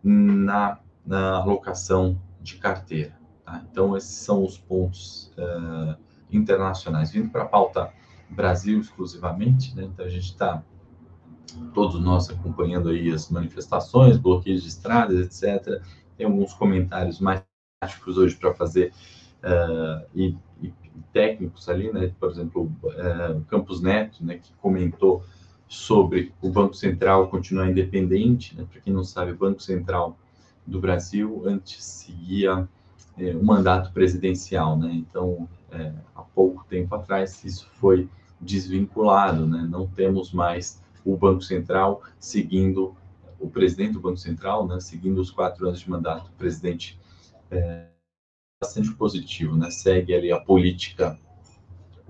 na, 0.00 0.78
na 1.04 1.38
alocação 1.38 2.16
de 2.40 2.58
carteira. 2.58 3.18
Tá? 3.44 3.60
Então, 3.68 3.96
esses 3.96 4.14
são 4.14 4.44
os 4.44 4.56
pontos 4.56 5.32
uh, 5.36 5.96
internacionais. 6.30 7.10
Vindo 7.10 7.28
para 7.28 7.42
a 7.42 7.48
pauta 7.48 7.92
Brasil 8.30 8.78
exclusivamente, 8.80 9.74
né? 9.74 9.82
então 9.82 10.06
a 10.06 10.08
gente 10.08 10.26
está, 10.26 10.62
todos 11.74 12.00
nós 12.00 12.30
acompanhando 12.30 12.88
aí 12.88 13.10
as 13.10 13.30
manifestações, 13.30 14.16
bloqueios 14.16 14.62
de 14.62 14.68
estradas, 14.68 15.18
etc. 15.18 15.82
Tem 16.16 16.26
alguns 16.26 16.52
comentários 16.52 17.20
mais 17.20 17.42
práticos 17.80 18.16
hoje 18.16 18.34
para 18.36 18.54
fazer 18.54 18.92
uh, 19.42 20.06
e, 20.14 20.36
e, 20.62 20.72
técnicos 21.12 21.68
ali, 21.68 21.92
né? 21.92 22.12
Por 22.18 22.30
exemplo, 22.30 22.72
uh, 22.84 23.40
Campos 23.48 23.80
Neto, 23.80 24.24
né? 24.24 24.38
Que 24.38 24.52
comentou 24.54 25.22
sobre 25.68 26.32
o 26.40 26.48
Banco 26.48 26.74
Central 26.74 27.28
continuar 27.28 27.70
independente. 27.70 28.56
Né? 28.56 28.66
Para 28.70 28.80
quem 28.80 28.92
não 28.92 29.04
sabe, 29.04 29.32
o 29.32 29.36
Banco 29.36 29.62
Central 29.62 30.16
do 30.66 30.80
Brasil 30.80 31.42
antes 31.46 31.84
seguia 31.84 32.68
é, 33.18 33.34
o 33.34 33.44
mandato 33.44 33.92
presidencial, 33.92 34.76
né? 34.76 34.92
Então, 34.92 35.48
é, 35.70 35.92
há 36.14 36.22
pouco 36.22 36.64
tempo 36.68 36.94
atrás, 36.94 37.44
isso 37.44 37.68
foi 37.74 38.08
desvinculado, 38.40 39.46
né? 39.46 39.66
Não 39.68 39.86
temos 39.86 40.32
mais 40.32 40.82
o 41.06 41.16
Banco 41.16 41.40
Central 41.40 42.02
seguindo 42.18 42.94
o 43.38 43.48
presidente 43.48 43.92
do 43.92 44.00
Banco 44.00 44.16
Central, 44.16 44.66
né? 44.66 44.80
Seguindo 44.80 45.20
os 45.20 45.30
quatro 45.30 45.68
anos 45.68 45.80
de 45.80 45.88
mandato 45.88 46.24
do 46.24 46.32
presidente, 46.32 46.98
é, 47.50 47.86
bastante 48.60 48.92
positivo, 48.92 49.56
né? 49.56 49.70
Segue 49.70 50.12
ali 50.12 50.32
a 50.32 50.40
política 50.40 51.18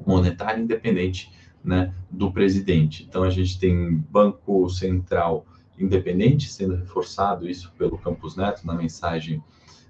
monetária 0.07 0.61
independente 0.61 1.31
né, 1.62 1.93
do 2.11 2.33
presidente. 2.33 3.05
Então, 3.09 3.23
a 3.23 3.31
gente 3.31 3.59
tem 3.59 3.97
Banco 4.11 4.69
Central 4.71 5.45
independente 5.79 6.49
sendo 6.49 6.76
reforçado, 6.76 7.49
isso 7.49 7.73
pelo 7.76 7.99
Campos 7.99 8.37
Neto, 8.37 8.67
na 8.67 8.75
mensagem 8.75 9.43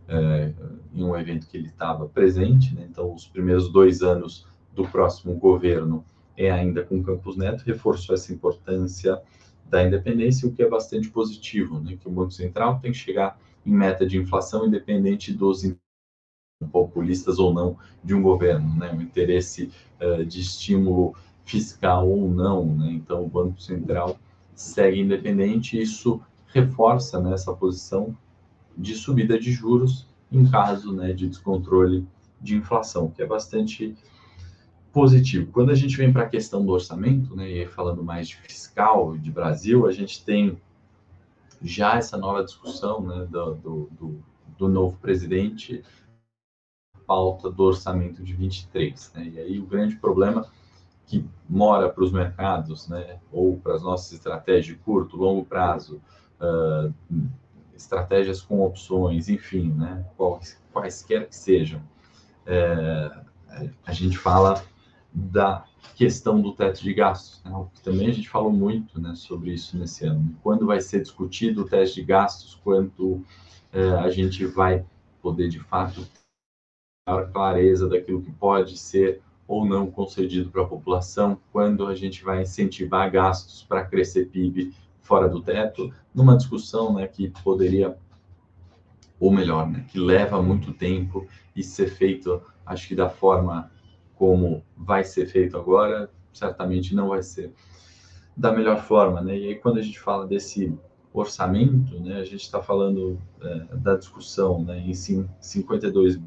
é, 0.09 0.53
em 0.93 1.05
um 1.05 1.17
evento 1.17 1.47
que 1.47 1.57
ele 1.57 1.69
estava 1.69 2.09
presente. 2.09 2.75
Né? 2.75 2.87
Então, 2.91 3.15
os 3.15 3.27
primeiros 3.27 3.71
dois 3.71 4.03
anos 4.03 4.47
do 4.75 4.87
próximo 4.89 5.35
governo 5.35 6.05
é 6.37 6.51
ainda 6.51 6.85
com 6.85 7.03
Campos 7.03 7.37
Neto, 7.37 7.65
reforçou 7.65 8.15
essa 8.15 8.33
importância 8.33 9.21
da 9.69 9.85
independência, 9.85 10.49
o 10.49 10.53
que 10.53 10.63
é 10.63 10.69
bastante 10.69 11.11
positivo, 11.11 11.81
né? 11.81 11.97
que 12.01 12.09
o 12.09 12.11
Banco 12.11 12.31
Central 12.31 12.79
tem 12.81 12.93
que 12.93 12.99
chegar 12.99 13.39
em 13.65 13.73
meta 13.73 14.07
de 14.07 14.17
inflação 14.17 14.67
independente 14.67 15.33
dos 15.33 15.63
populistas 16.71 17.39
ou 17.39 17.53
não 17.53 17.77
de 18.03 18.15
um 18.15 18.23
governo, 18.23 18.77
né? 18.77 18.93
o 18.93 19.03
interesse 19.03 19.71
uh, 20.01 20.25
de 20.25 20.41
estímulo 20.41 21.15
fiscal 21.47 22.09
ou 22.09 22.29
não, 22.31 22.67
né? 22.75 22.91
Então 22.91 23.25
o 23.25 23.29
Banco 23.29 23.61
Central 23.61 24.19
segue 24.55 25.01
independente, 25.01 25.79
e 25.79 25.83
isso 25.83 26.21
reforça 26.49 27.21
né, 27.21 27.33
essa 27.33 27.53
posição 27.55 28.17
de 28.77 28.95
subida 28.95 29.39
de 29.39 29.53
juros 29.53 30.07
em 30.31 30.45
caso 30.51 30.93
né, 30.93 31.13
de 31.13 31.29
descontrole 31.29 32.07
de 32.41 32.57
inflação, 32.57 33.11
que 33.11 33.23
é 33.23 33.27
bastante 33.27 33.95
positivo. 34.97 35.53
Quando 35.53 35.71
a 35.71 35.75
gente 35.75 35.95
vem 35.95 36.11
para 36.11 36.23
a 36.23 36.29
questão 36.29 36.65
do 36.65 36.73
orçamento, 36.73 37.37
né, 37.37 37.47
e 37.51 37.67
falando 37.67 38.03
mais 38.03 38.29
de 38.29 38.37
fiscal 38.37 39.15
de 39.15 39.31
Brasil, 39.31 39.87
a 39.87 39.93
gente 39.93 40.25
tem 40.25 40.59
já 41.61 41.99
essa 41.99 42.17
nova 42.17 42.43
discussão 42.43 43.03
né, 43.03 43.27
do, 43.31 43.91
do, 43.91 44.25
do, 44.57 44.69
novo 44.69 44.97
presidente, 44.97 45.85
pauta 47.07 47.51
do 47.51 47.63
orçamento 47.65 48.25
de 48.25 48.33
23. 48.33 49.13
Né, 49.15 49.33
e 49.35 49.39
aí 49.39 49.61
o 49.61 49.67
grande 49.67 49.97
problema 49.97 50.47
que 51.05 51.23
mora 51.47 51.91
para 51.91 52.03
os 52.03 52.11
mercados, 52.11 52.89
né, 52.89 53.19
ou 53.31 53.59
para 53.59 53.75
as 53.75 53.83
nossas 53.83 54.15
estratégias 54.15 54.65
de 54.65 54.77
curto, 54.77 55.19
longo 55.19 55.45
prazo, 55.45 56.01
uh, 56.41 56.91
estratégias 57.75 58.41
com 58.41 58.65
opções, 58.65 59.29
enfim, 59.29 59.75
né, 59.75 60.07
quais, 60.17 60.59
quaisquer 60.73 61.29
que 61.29 61.37
sejam, 61.37 61.83
é, 62.47 63.11
a 63.85 63.93
gente 63.93 64.17
fala 64.17 64.65
da 65.17 65.65
questão 65.95 66.43
do 66.43 66.53
teto 66.53 66.83
de 66.83 66.93
gastos, 66.93 67.43
né, 67.43 67.67
também 67.83 68.09
a 68.09 68.13
gente 68.13 68.29
falou 68.29 68.53
muito 68.53 69.01
né, 69.01 69.15
sobre 69.15 69.55
isso 69.55 69.79
nesse 69.79 70.05
ano. 70.05 70.37
Quando 70.43 70.67
vai 70.67 70.79
ser 70.79 71.01
discutido 71.01 71.63
o 71.63 71.65
teto 71.65 71.95
de 71.95 72.03
gastos, 72.03 72.55
quanto 72.63 73.25
é, 73.73 73.89
a 73.93 74.11
gente 74.11 74.45
vai 74.45 74.85
poder, 75.23 75.49
de 75.49 75.59
fato, 75.59 76.07
ter 77.07 77.33
clareza 77.33 77.89
daquilo 77.89 78.21
que 78.21 78.31
pode 78.31 78.77
ser 78.77 79.23
ou 79.49 79.65
não 79.65 79.91
concedido 79.91 80.51
para 80.51 80.63
a 80.63 80.67
população 80.67 81.39
quando 81.51 81.87
a 81.87 81.95
gente 81.95 82.23
vai 82.23 82.43
incentivar 82.43 83.11
gastos 83.11 83.63
para 83.63 83.87
crescer 83.87 84.27
PIB 84.27 84.75
fora 85.01 85.29
do 85.29 85.41
teto, 85.41 85.95
numa 86.15 86.37
discussão 86.37 86.93
né, 86.93 87.07
que 87.07 87.31
poderia, 87.43 87.97
ou 89.19 89.31
melhor, 89.31 89.67
né, 89.71 89.87
que 89.89 89.99
leva 89.99 90.43
muito 90.43 90.75
tempo 90.75 91.27
e 91.55 91.63
ser 91.63 91.89
feito, 91.89 92.43
acho 92.67 92.89
que 92.89 92.95
da 92.95 93.09
forma 93.09 93.71
como 94.17 94.63
vai 94.77 95.05
ser 95.05 95.27
feito 95.27 95.57
agora, 95.57 96.11
certamente 96.33 96.95
não 96.95 97.09
vai 97.09 97.23
ser 97.23 97.53
da 98.37 98.53
melhor 98.53 98.83
forma. 98.83 99.21
Né? 99.21 99.39
E 99.39 99.49
aí, 99.49 99.55
quando 99.55 99.79
a 99.79 99.83
gente 99.83 100.01
fala 100.01 100.27
desse 100.27 100.77
orçamento, 101.13 101.99
né, 102.01 102.17
a 102.17 102.25
gente 102.25 102.43
está 102.43 102.63
falando 102.63 103.19
é, 103.41 103.77
da 103.77 103.97
discussão 103.97 104.63
né, 104.63 104.79
em 104.79 104.93
52 104.93 106.21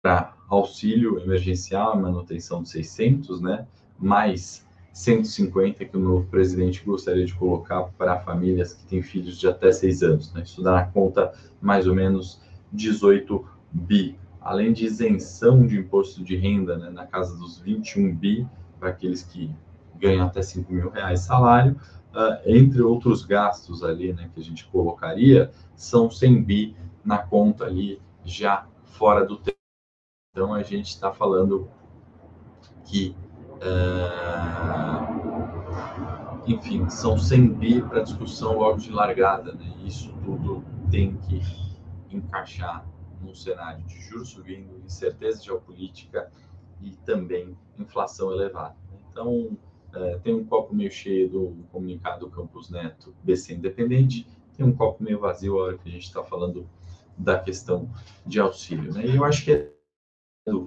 para 0.00 0.36
auxílio 0.48 1.18
emergencial, 1.18 1.98
manutenção 1.98 2.62
de 2.62 2.68
600, 2.68 3.40
né? 3.40 3.66
Mais 3.98 4.64
150 4.92 5.84
que 5.84 5.96
o 5.96 6.00
novo 6.00 6.26
presidente 6.28 6.84
gostaria 6.84 7.24
de 7.24 7.34
colocar 7.34 7.84
para 7.96 8.20
famílias 8.20 8.74
que 8.74 8.84
têm 8.84 9.02
filhos 9.02 9.38
de 9.38 9.48
até 9.48 9.72
6 9.72 10.02
anos. 10.02 10.32
Né? 10.32 10.42
Isso 10.42 10.62
dá 10.62 10.72
na 10.72 10.84
conta 10.84 11.32
mais 11.60 11.86
ou 11.86 11.94
menos 11.94 12.40
18 12.70 13.44
bi. 13.72 14.16
Além 14.44 14.72
de 14.72 14.84
isenção 14.84 15.66
de 15.66 15.78
imposto 15.78 16.22
de 16.22 16.36
renda 16.36 16.76
né, 16.76 16.90
na 16.90 17.06
casa 17.06 17.36
dos 17.36 17.58
21 17.58 18.14
bi 18.14 18.46
para 18.78 18.90
aqueles 18.90 19.22
que 19.22 19.50
ganham 19.96 20.26
até 20.26 20.42
5 20.42 20.72
mil 20.72 20.90
reais 20.90 21.20
salário, 21.20 21.80
uh, 22.12 22.38
entre 22.44 22.82
outros 22.82 23.24
gastos 23.24 23.82
ali 23.82 24.12
né, 24.12 24.30
que 24.32 24.40
a 24.40 24.44
gente 24.44 24.66
colocaria, 24.66 25.50
são 25.74 26.10
100 26.10 26.42
bi 26.42 26.76
na 27.04 27.18
conta 27.18 27.64
ali 27.64 28.00
já 28.24 28.66
fora 28.84 29.24
do 29.24 29.36
tempo 29.36 29.54
então, 30.34 30.52
a 30.52 30.64
gente 30.64 30.88
está 30.88 31.12
falando 31.12 31.70
que, 32.84 33.14
uh, 33.62 34.02
enfim, 36.44 36.90
são 36.90 37.16
100 37.16 37.48
bi 37.50 37.80
para 37.80 38.02
discussão 38.02 38.58
logo 38.58 38.78
de 38.78 38.90
largada, 38.90 39.52
né? 39.52 39.72
Isso 39.84 40.12
tudo 40.24 40.64
tem 40.90 41.16
que 41.18 41.40
encaixar 42.10 42.84
num 43.24 43.34
cenário 43.34 43.82
de 43.84 44.00
juros 44.00 44.28
subindo, 44.28 44.80
incerteza 44.84 45.42
geopolítica 45.42 46.30
e 46.80 46.90
também 47.04 47.56
inflação 47.78 48.32
elevada. 48.32 48.76
Então, 49.10 49.56
uh, 49.94 50.20
tem 50.22 50.34
um 50.34 50.44
copo 50.44 50.74
meio 50.74 50.90
cheio 50.90 51.28
do 51.28 51.64
comunicado 51.72 52.28
Campos 52.30 52.70
Neto 52.70 53.14
BC 53.22 53.54
Independente, 53.54 54.26
tem 54.56 54.64
um 54.64 54.72
copo 54.72 55.02
meio 55.02 55.18
vazio 55.18 55.58
a 55.58 55.64
hora 55.64 55.78
que 55.78 55.88
a 55.88 55.92
gente 55.92 56.04
está 56.04 56.22
falando 56.22 56.68
da 57.16 57.38
questão 57.38 57.90
de 58.26 58.40
auxílio. 58.40 58.92
Né? 58.92 59.06
E 59.06 59.16
eu 59.16 59.24
acho 59.24 59.44
que 59.44 59.52
é 59.52 59.74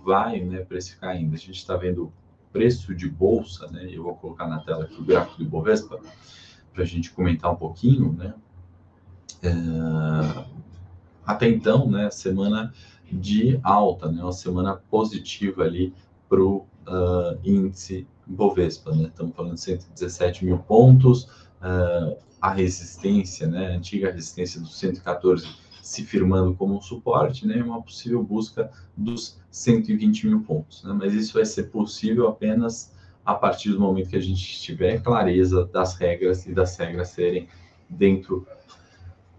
vai 0.03 0.39
né, 0.39 0.63
precificar 0.63 1.11
ainda. 1.11 1.35
A 1.35 1.39
gente 1.39 1.57
está 1.57 1.75
vendo 1.75 2.11
preço 2.51 2.95
de 2.95 3.07
bolsa, 3.09 3.67
né? 3.67 3.87
Eu 3.91 4.03
vou 4.03 4.15
colocar 4.15 4.47
na 4.47 4.59
tela 4.59 4.85
aqui 4.85 4.99
o 4.99 5.05
gráfico 5.05 5.37
do 5.37 5.43
Ibovespa 5.43 5.99
para 6.73 6.83
a 6.83 6.85
gente 6.85 7.11
comentar 7.11 7.51
um 7.51 7.55
pouquinho, 7.55 8.13
né? 8.13 8.33
É, 9.43 9.49
até 11.27 11.49
então, 11.49 11.89
né, 11.89 12.09
semana 12.09 12.73
de 13.11 13.59
alta, 13.61 14.09
né, 14.09 14.23
uma 14.23 14.31
semana 14.31 14.81
positiva 14.89 15.63
ali 15.63 15.93
para 16.29 16.41
o 16.41 16.65
uh, 16.87 17.37
índice 17.43 18.07
Bovespa, 18.25 18.95
né, 18.95 19.07
estamos 19.07 19.35
falando 19.35 19.55
de 19.55 19.61
117 19.61 20.45
mil 20.45 20.57
pontos, 20.59 21.25
uh, 21.61 22.17
a 22.41 22.51
resistência, 22.51 23.45
né, 23.45 23.73
a 23.73 23.75
antiga 23.75 24.09
resistência 24.09 24.61
dos 24.61 24.79
114 24.79 25.45
se 25.81 26.03
firmando 26.03 26.53
como 26.53 26.75
um 26.75 26.81
suporte, 26.81 27.45
né, 27.45 27.61
uma 27.61 27.81
possível 27.81 28.23
busca 28.23 28.71
dos 28.95 29.37
120 29.51 30.27
mil 30.27 30.41
pontos, 30.41 30.83
né, 30.83 30.93
mas 30.93 31.13
isso 31.13 31.33
vai 31.33 31.45
ser 31.45 31.63
possível 31.63 32.27
apenas 32.27 32.93
a 33.25 33.33
partir 33.33 33.71
do 33.71 33.79
momento 33.81 34.09
que 34.09 34.15
a 34.15 34.21
gente 34.21 34.61
tiver 34.61 35.01
clareza 35.01 35.65
das 35.65 35.95
regras 35.95 36.45
e 36.45 36.53
das 36.53 36.77
regras 36.77 37.09
serem 37.09 37.49
dentro 37.89 38.47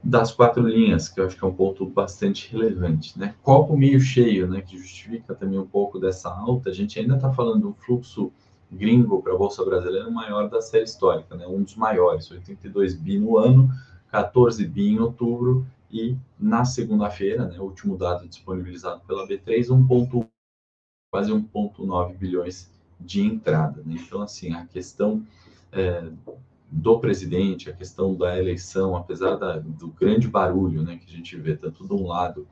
das 0.02 0.32
quatro 0.32 0.66
linhas, 0.66 1.08
que 1.08 1.20
eu 1.20 1.26
acho 1.26 1.36
que 1.36 1.44
é 1.44 1.46
um 1.46 1.54
ponto 1.54 1.84
bastante 1.84 2.50
relevante, 2.52 3.18
né? 3.18 3.34
Copo 3.42 3.76
meio 3.76 4.00
cheio, 4.00 4.48
né? 4.48 4.60
Que 4.60 4.78
justifica 4.78 5.34
também 5.34 5.58
um 5.58 5.66
pouco 5.66 5.98
dessa 5.98 6.30
alta. 6.30 6.70
A 6.70 6.72
gente 6.72 6.98
ainda 6.98 7.16
está 7.16 7.32
falando 7.32 7.68
um 7.68 7.74
fluxo 7.74 8.32
gringo 8.70 9.22
para 9.22 9.34
a 9.34 9.36
bolsa 9.36 9.64
brasileira 9.64 10.10
maior 10.10 10.48
da 10.48 10.60
série 10.60 10.84
histórica, 10.84 11.34
né? 11.34 11.46
Um 11.46 11.62
dos 11.62 11.74
maiores, 11.74 12.30
82 12.30 12.94
bi 12.94 13.18
no 13.18 13.36
ano, 13.36 13.70
14 14.10 14.64
bi 14.66 14.88
em 14.88 15.00
outubro 15.00 15.66
e 15.90 16.16
na 16.38 16.64
segunda-feira, 16.64 17.46
né? 17.46 17.58
O 17.58 17.64
último 17.64 17.96
dado 17.96 18.28
disponibilizado 18.28 19.00
pela 19.06 19.26
B3, 19.26 19.70
1. 19.70 20.26
quase 21.10 21.32
1,9 21.32 22.16
bilhões 22.16 22.70
de 23.00 23.22
entrada. 23.22 23.82
Né? 23.84 23.96
Então, 24.04 24.22
assim, 24.22 24.52
a 24.52 24.66
questão 24.66 25.24
é, 25.72 26.08
do 26.70 26.98
presidente, 26.98 27.70
a 27.70 27.72
questão 27.72 28.14
da 28.14 28.38
eleição, 28.38 28.94
apesar 28.94 29.36
da, 29.36 29.58
do 29.58 29.88
grande 29.88 30.28
barulho 30.28 30.82
né, 30.82 30.96
que 30.96 31.12
a 31.12 31.16
gente 31.16 31.36
vê 31.36 31.56
tanto 31.56 31.86
de 31.86 31.92
um 31.92 32.06
lado 32.06 32.46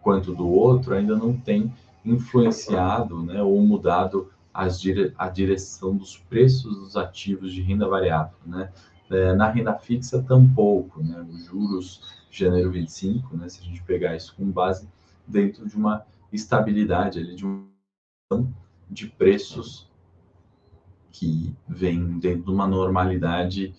quanto 0.00 0.34
do 0.34 0.48
outro, 0.48 0.94
ainda 0.94 1.16
não 1.16 1.36
tem 1.36 1.72
influenciado 2.04 3.22
né, 3.22 3.42
ou 3.42 3.60
mudado 3.60 4.30
as 4.54 4.80
dire 4.80 5.12
a 5.18 5.28
direção 5.28 5.96
dos 5.96 6.16
preços 6.16 6.76
dos 6.76 6.96
ativos 6.96 7.52
de 7.52 7.60
renda 7.60 7.88
variável. 7.88 8.36
Né? 8.46 8.72
É, 9.10 9.34
na 9.34 9.50
renda 9.50 9.74
fixa, 9.74 10.22
tampouco. 10.22 11.02
Né? 11.02 11.26
Os 11.28 11.44
juros 11.44 12.24
de 12.30 12.38
janeiro 12.38 12.70
25, 12.70 13.36
né, 13.36 13.48
se 13.48 13.60
a 13.60 13.64
gente 13.64 13.82
pegar 13.82 14.14
isso 14.14 14.34
com 14.36 14.48
base 14.50 14.88
dentro 15.26 15.68
de 15.68 15.76
uma 15.76 16.06
estabilidade, 16.32 17.18
ali, 17.18 17.34
de, 17.34 17.44
um, 17.44 17.66
de 18.88 19.08
preços 19.08 19.88
que 21.18 21.54
vem 21.66 22.18
dentro 22.18 22.44
de 22.44 22.50
uma 22.50 22.66
normalidade 22.66 23.74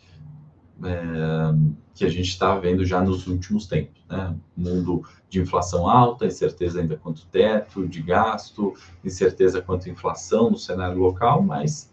é, 0.84 1.53
que 1.94 2.03
a 2.03 2.10
gente 2.10 2.29
está 2.29 2.58
vendo 2.58 2.84
já 2.84 3.01
nos 3.01 3.27
últimos 3.27 3.67
tempos. 3.67 4.03
Né? 4.10 4.36
Mundo 4.56 5.04
de 5.30 5.39
inflação 5.39 5.88
alta, 5.88 6.26
incerteza 6.26 6.82
ainda 6.82 6.97
quanto 6.97 7.28
teto 7.28 7.88
de 7.88 8.02
gasto, 8.02 8.73
incerteza 9.04 9.62
quanto 9.62 9.89
inflação 9.89 10.50
no 10.50 10.58
cenário 10.58 10.97
local, 10.97 11.43
mas 11.43 11.91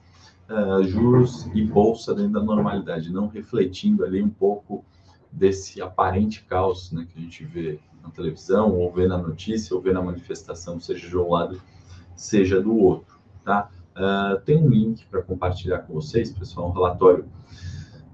uh, 0.48 0.82
juros 0.84 1.46
e 1.54 1.62
bolsa 1.62 2.14
dentro 2.14 2.32
da 2.32 2.42
normalidade, 2.42 3.12
não 3.12 3.26
refletindo 3.26 4.04
ali 4.04 4.22
um 4.22 4.30
pouco 4.30 4.84
desse 5.30 5.82
aparente 5.82 6.44
caos 6.44 6.92
né, 6.92 7.06
que 7.10 7.18
a 7.18 7.22
gente 7.22 7.44
vê 7.44 7.80
na 8.02 8.10
televisão, 8.10 8.72
ou 8.72 8.92
vê 8.92 9.08
na 9.08 9.18
notícia, 9.18 9.74
ou 9.74 9.82
vê 9.82 9.92
na 9.92 10.00
manifestação, 10.00 10.78
seja 10.78 11.08
de 11.08 11.16
um 11.16 11.30
lado, 11.30 11.60
seja 12.14 12.62
do 12.62 12.76
outro. 12.76 13.18
Tá? 13.44 13.68
Uh, 13.96 14.40
tem 14.44 14.56
um 14.56 14.68
link 14.68 15.06
para 15.06 15.22
compartilhar 15.22 15.78
com 15.80 15.94
vocês, 15.94 16.32
pessoal, 16.32 16.68
um 16.68 16.72
relatório 16.72 17.26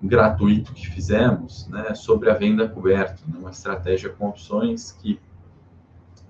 gratuito 0.02 0.72
que 0.72 0.86
fizemos 0.88 1.66
né, 1.68 1.94
sobre 1.94 2.30
a 2.30 2.34
venda 2.34 2.68
coberta, 2.68 3.22
né, 3.26 3.38
uma 3.38 3.50
estratégia 3.50 4.10
com 4.10 4.28
opções 4.28 4.92
que 4.92 5.20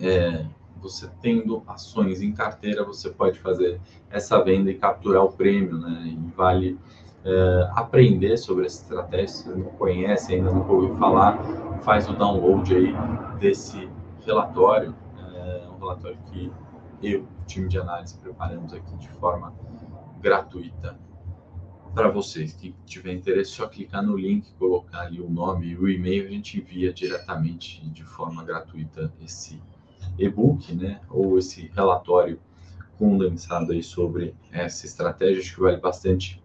é, 0.00 0.44
você 0.80 1.08
tendo 1.20 1.62
ações 1.66 2.22
em 2.22 2.32
carteira, 2.32 2.84
você 2.84 3.10
pode 3.10 3.38
fazer 3.38 3.80
essa 4.10 4.42
venda 4.42 4.70
e 4.70 4.74
capturar 4.74 5.22
o 5.24 5.30
prêmio, 5.30 5.78
né? 5.78 6.04
E 6.06 6.30
vale 6.34 6.78
é, 7.24 7.70
aprender 7.74 8.38
sobre 8.38 8.66
essa 8.66 8.82
estratégia. 8.82 9.28
Se 9.28 9.44
você 9.44 9.54
não 9.54 9.70
conhece, 9.72 10.34
ainda 10.34 10.50
não 10.50 10.68
ouviu 10.68 10.96
falar, 10.96 11.38
faz 11.82 12.08
o 12.08 12.14
download 12.14 12.74
aí 12.74 12.94
desse 13.38 13.88
relatório. 14.24 14.94
É 15.34 15.68
um 15.68 15.78
relatório 15.78 16.18
que 16.30 16.50
eu, 17.02 17.26
time 17.50 17.68
de 17.68 17.78
análise, 17.78 18.16
preparamos 18.16 18.72
aqui 18.72 18.96
de 18.96 19.08
forma 19.08 19.52
gratuita 20.20 20.96
para 21.92 22.08
vocês. 22.08 22.52
Quem 22.52 22.74
tiver 22.86 23.12
interesse, 23.12 23.50
só 23.50 23.66
clicar 23.66 24.02
no 24.04 24.16
link, 24.16 24.52
colocar 24.54 25.00
ali 25.00 25.20
o 25.20 25.28
nome 25.28 25.66
e 25.66 25.76
o 25.76 25.88
e-mail, 25.88 26.26
a 26.26 26.30
gente 26.30 26.60
envia 26.60 26.92
diretamente 26.92 27.84
de 27.90 28.04
forma 28.04 28.44
gratuita 28.44 29.12
esse 29.20 29.60
e-book, 30.16 30.72
né, 30.74 31.00
ou 31.10 31.38
esse 31.38 31.66
relatório 31.74 32.38
condensado 32.96 33.72
aí 33.72 33.82
sobre 33.82 34.34
essa 34.52 34.86
estratégia, 34.86 35.40
acho 35.40 35.54
que 35.54 35.60
vale 35.60 35.78
bastante 35.78 36.40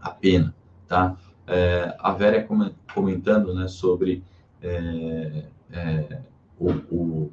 a 0.00 0.10
pena, 0.10 0.54
tá? 0.86 1.16
É, 1.46 1.96
a 1.98 2.12
Vera 2.12 2.46
comentando, 2.92 3.54
né, 3.54 3.68
sobre 3.68 4.24
é, 4.60 5.46
é, 5.70 6.22
o, 6.58 6.70
o 6.90 7.32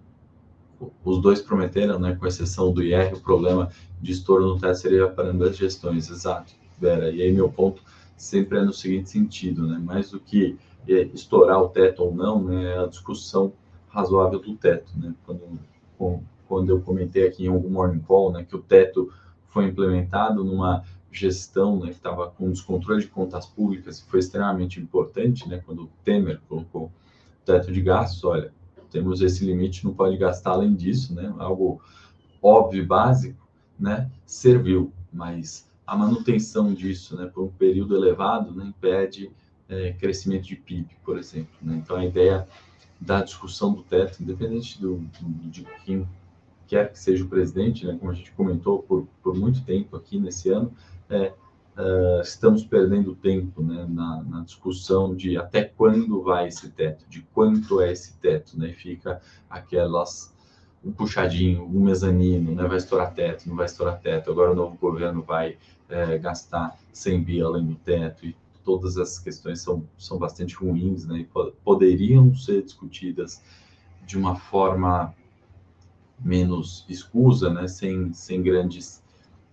os 1.03 1.21
dois 1.21 1.41
prometeram, 1.41 1.99
né, 1.99 2.15
com 2.15 2.25
exceção 2.25 2.71
do 2.71 2.83
IR, 2.83 3.13
o 3.13 3.19
problema 3.19 3.69
de 4.01 4.11
estouro 4.11 4.47
no 4.47 4.59
teto 4.59 4.75
seria 4.75 5.07
para 5.07 5.29
ambas 5.29 5.55
gestões, 5.55 6.09
exato, 6.09 6.53
Vera. 6.79 7.09
E 7.11 7.21
aí 7.21 7.31
meu 7.31 7.49
ponto 7.49 7.81
sempre 8.17 8.57
é 8.57 8.63
no 8.63 8.73
seguinte 8.73 9.09
sentido, 9.09 9.67
né, 9.67 9.77
mais 9.77 10.11
do 10.11 10.19
que 10.19 10.57
é, 10.87 11.03
estourar 11.13 11.61
o 11.61 11.69
teto 11.69 12.03
ou 12.03 12.13
não, 12.13 12.43
né, 12.43 12.73
é 12.73 12.77
a 12.79 12.87
discussão 12.87 13.53
razoável 13.89 14.39
do 14.39 14.55
teto, 14.55 14.91
né, 14.97 15.13
quando, 15.25 16.21
quando 16.47 16.69
eu 16.69 16.81
comentei 16.81 17.27
aqui 17.27 17.45
em 17.45 17.49
algum 17.49 17.69
morning 17.69 17.99
call, 17.99 18.31
né, 18.31 18.43
que 18.43 18.55
o 18.55 18.61
teto 18.61 19.11
foi 19.47 19.65
implementado 19.65 20.43
numa 20.43 20.83
gestão, 21.11 21.79
né, 21.79 21.87
que 21.87 21.95
estava 21.95 22.29
com 22.31 22.49
descontrole 22.51 23.01
de 23.01 23.07
contas 23.07 23.45
públicas, 23.45 24.01
foi 24.01 24.19
extremamente 24.19 24.79
importante, 24.79 25.47
né, 25.47 25.61
quando 25.65 25.83
o 25.83 25.89
Temer 26.03 26.41
colocou 26.49 26.91
teto 27.45 27.71
de 27.71 27.81
gastos, 27.81 28.23
olha, 28.23 28.51
temos 28.93 29.21
esse 29.21 29.43
limite, 29.43 29.83
não 29.83 29.93
pode 29.93 30.15
gastar 30.15 30.51
além 30.51 30.73
disso, 30.73 31.13
né? 31.13 31.33
Algo 31.37 31.81
óbvio, 32.41 32.85
básico, 32.85 33.45
né? 33.77 34.09
Serviu, 34.25 34.93
mas 35.11 35.69
a 35.85 35.95
manutenção 35.95 36.73
disso, 36.73 37.15
né, 37.17 37.25
por 37.25 37.43
um 37.43 37.49
período 37.49 37.95
elevado, 37.95 38.53
né, 38.55 38.65
impede 38.65 39.29
é, 39.67 39.91
crescimento 39.93 40.45
de 40.45 40.55
PIB, 40.55 40.89
por 41.03 41.17
exemplo. 41.17 41.53
Né? 41.61 41.75
Então, 41.75 41.97
a 41.97 42.05
ideia 42.05 42.47
da 42.99 43.21
discussão 43.21 43.73
do 43.73 43.83
teto, 43.83 44.23
independente 44.23 44.79
do, 44.79 45.05
de 45.21 45.65
quem 45.83 46.07
quer 46.67 46.91
que 46.91 46.97
seja 46.97 47.23
o 47.23 47.27
presidente, 47.27 47.85
né, 47.85 47.97
como 47.99 48.11
a 48.11 48.15
gente 48.15 48.31
comentou 48.31 48.81
por, 48.81 49.07
por 49.21 49.35
muito 49.35 49.63
tempo 49.63 49.95
aqui 49.97 50.17
nesse 50.17 50.49
ano, 50.49 50.71
é 51.09 51.33
uh, 51.77 52.21
estamos 52.21 52.63
perdendo 52.63 53.15
tempo 53.15 53.61
né, 53.61 53.85
na, 53.89 54.23
na, 54.23 54.41
discussão 54.41 55.15
de 55.15 55.37
até 55.37 55.63
quando 55.63 56.21
vai 56.21 56.47
esse 56.47 56.69
teto, 56.69 57.05
de 57.09 57.21
quanto 57.33 57.81
é 57.81 57.91
esse 57.91 58.13
teto, 58.17 58.57
né? 58.57 58.73
Fica 58.73 59.21
aquelas 59.49 60.33
um 60.83 60.91
puxadinho, 60.91 61.63
um 61.63 61.81
mezanino, 61.81 62.53
né? 62.53 62.67
Vai 62.67 62.77
estourar 62.77 63.13
teto, 63.13 63.47
não 63.47 63.55
vai 63.55 63.65
estourar 63.65 63.99
teto. 63.99 64.31
Agora 64.31 64.51
o 64.51 64.55
novo 64.55 64.77
governo 64.77 65.23
vai 65.23 65.57
é, 65.89 66.17
gastar 66.17 66.77
100 66.91 67.23
bi 67.23 67.41
além 67.41 67.65
do 67.65 67.75
teto 67.75 68.25
e 68.25 68.35
todas 68.63 68.97
essas 68.97 69.19
questões 69.19 69.61
são, 69.61 69.83
são 69.97 70.17
bastante 70.17 70.55
ruins, 70.55 71.05
né? 71.05 71.19
E 71.19 71.29
poderiam 71.63 72.35
ser 72.35 72.63
discutidas 72.63 73.41
de 74.05 74.17
uma 74.17 74.35
forma 74.35 75.13
menos 76.19 76.85
escusa, 76.89 77.49
né? 77.49 77.67
Sem, 77.67 78.13
sem 78.13 78.41
grandes 78.41 79.01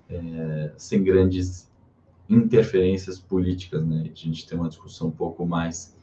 é, 0.09 0.72
sem 0.76 1.04
grandes 1.04 1.69
interferências 2.31 3.19
políticas, 3.19 3.85
né? 3.85 4.05
A 4.11 4.14
gente 4.14 4.47
tem 4.47 4.57
uma 4.57 4.69
discussão 4.69 5.09
um 5.09 5.12
pouco 5.12 5.45
mais 5.45 5.97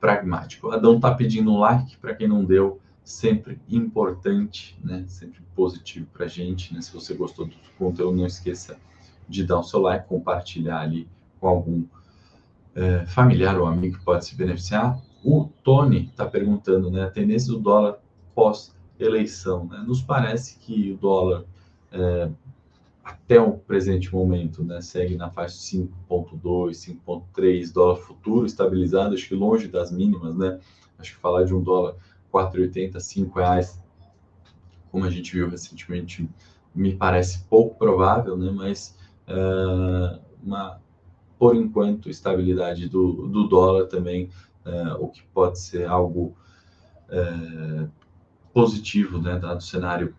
pragmática. 0.00 0.72
Adão 0.72 0.96
está 0.96 1.12
pedindo 1.12 1.52
um 1.52 1.58
like 1.58 1.96
para 1.98 2.14
quem 2.14 2.28
não 2.28 2.44
deu, 2.44 2.80
sempre 3.02 3.60
importante, 3.68 4.78
né? 4.82 5.04
Sempre 5.08 5.40
positivo 5.54 6.06
para 6.12 6.26
a 6.26 6.28
gente, 6.28 6.72
né? 6.72 6.80
Se 6.80 6.92
você 6.92 7.14
gostou 7.14 7.46
do 7.46 7.54
conteúdo, 7.76 8.16
não 8.16 8.26
esqueça 8.26 8.78
de 9.28 9.44
dar 9.44 9.58
o 9.58 9.64
seu 9.64 9.80
like, 9.80 10.08
compartilhar 10.08 10.80
ali 10.80 11.08
com 11.40 11.48
algum 11.48 11.84
é, 12.74 13.04
familiar 13.06 13.58
ou 13.58 13.66
amigo 13.66 13.98
que 13.98 14.04
pode 14.04 14.24
se 14.24 14.36
beneficiar. 14.36 15.00
O 15.24 15.48
Tony 15.64 16.06
está 16.06 16.24
perguntando, 16.26 16.90
né? 16.90 17.04
A 17.04 17.10
tendência 17.10 17.52
do 17.52 17.58
dólar 17.58 17.98
pós 18.34 18.74
eleição, 18.98 19.66
né? 19.66 19.82
Nos 19.86 20.00
parece 20.00 20.58
que 20.58 20.92
o 20.92 20.96
dólar 20.96 21.44
é, 21.90 22.30
até 23.06 23.40
o 23.40 23.52
presente 23.52 24.12
momento, 24.12 24.64
né, 24.64 24.80
segue 24.80 25.14
na 25.14 25.30
faixa 25.30 25.54
5.2, 25.54 26.98
5.3 27.06 27.72
dólar 27.72 27.96
futuro 27.98 28.44
estabilizado, 28.44 29.14
acho 29.14 29.28
que 29.28 29.34
longe 29.36 29.68
das 29.68 29.92
mínimas, 29.92 30.34
né? 30.36 30.58
Acho 30.98 31.14
que 31.14 31.20
falar 31.20 31.44
de 31.44 31.54
um 31.54 31.62
dólar 31.62 31.94
4,80, 32.32 32.98
5 32.98 33.38
reais, 33.38 33.80
como 34.90 35.04
a 35.04 35.10
gente 35.10 35.32
viu 35.32 35.48
recentemente, 35.48 36.28
me 36.74 36.96
parece 36.96 37.44
pouco 37.44 37.76
provável, 37.78 38.36
né? 38.36 38.50
Mas 38.50 38.98
uh, 39.28 40.20
uma, 40.42 40.80
por 41.38 41.54
enquanto, 41.54 42.10
estabilidade 42.10 42.88
do, 42.88 43.28
do 43.28 43.46
dólar 43.46 43.86
também, 43.86 44.30
uh, 44.66 45.00
o 45.00 45.08
que 45.08 45.22
pode 45.32 45.60
ser 45.60 45.86
algo 45.86 46.36
é, 47.08 47.86
positivo, 48.52 49.22
né, 49.22 49.38
dado 49.38 49.58
o 49.58 49.62
cenário 49.62 50.12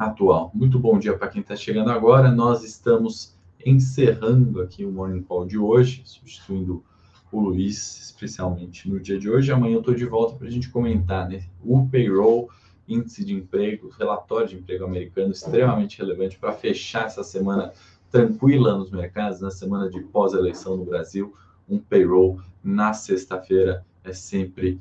atual. 0.00 0.50
Muito 0.54 0.78
bom 0.78 0.98
dia 0.98 1.14
para 1.14 1.28
quem 1.28 1.42
está 1.42 1.54
chegando 1.54 1.90
agora. 1.90 2.30
Nós 2.30 2.64
estamos 2.64 3.36
encerrando 3.64 4.62
aqui 4.62 4.82
o 4.86 4.90
Morning 4.90 5.20
Call 5.20 5.44
de 5.44 5.58
hoje, 5.58 6.00
substituindo 6.06 6.82
o 7.30 7.38
Luiz, 7.38 8.00
especialmente 8.00 8.88
no 8.88 8.98
dia 8.98 9.18
de 9.18 9.28
hoje. 9.28 9.52
Amanhã 9.52 9.74
eu 9.74 9.80
estou 9.80 9.94
de 9.94 10.06
volta 10.06 10.36
para 10.36 10.48
a 10.48 10.50
gente 10.50 10.70
comentar 10.70 11.28
né, 11.28 11.44
o 11.62 11.86
payroll, 11.86 12.48
índice 12.88 13.22
de 13.22 13.34
emprego, 13.34 13.90
relatório 13.90 14.48
de 14.48 14.56
emprego 14.56 14.86
americano, 14.86 15.32
extremamente 15.32 15.98
relevante 15.98 16.38
para 16.38 16.54
fechar 16.54 17.04
essa 17.04 17.22
semana 17.22 17.70
tranquila 18.10 18.78
nos 18.78 18.90
mercados, 18.90 19.42
na 19.42 19.50
semana 19.50 19.90
de 19.90 20.00
pós-eleição 20.00 20.78
no 20.78 20.84
Brasil. 20.86 21.34
Um 21.68 21.78
payroll 21.78 22.40
na 22.64 22.94
sexta-feira 22.94 23.84
é 24.02 24.14
sempre 24.14 24.80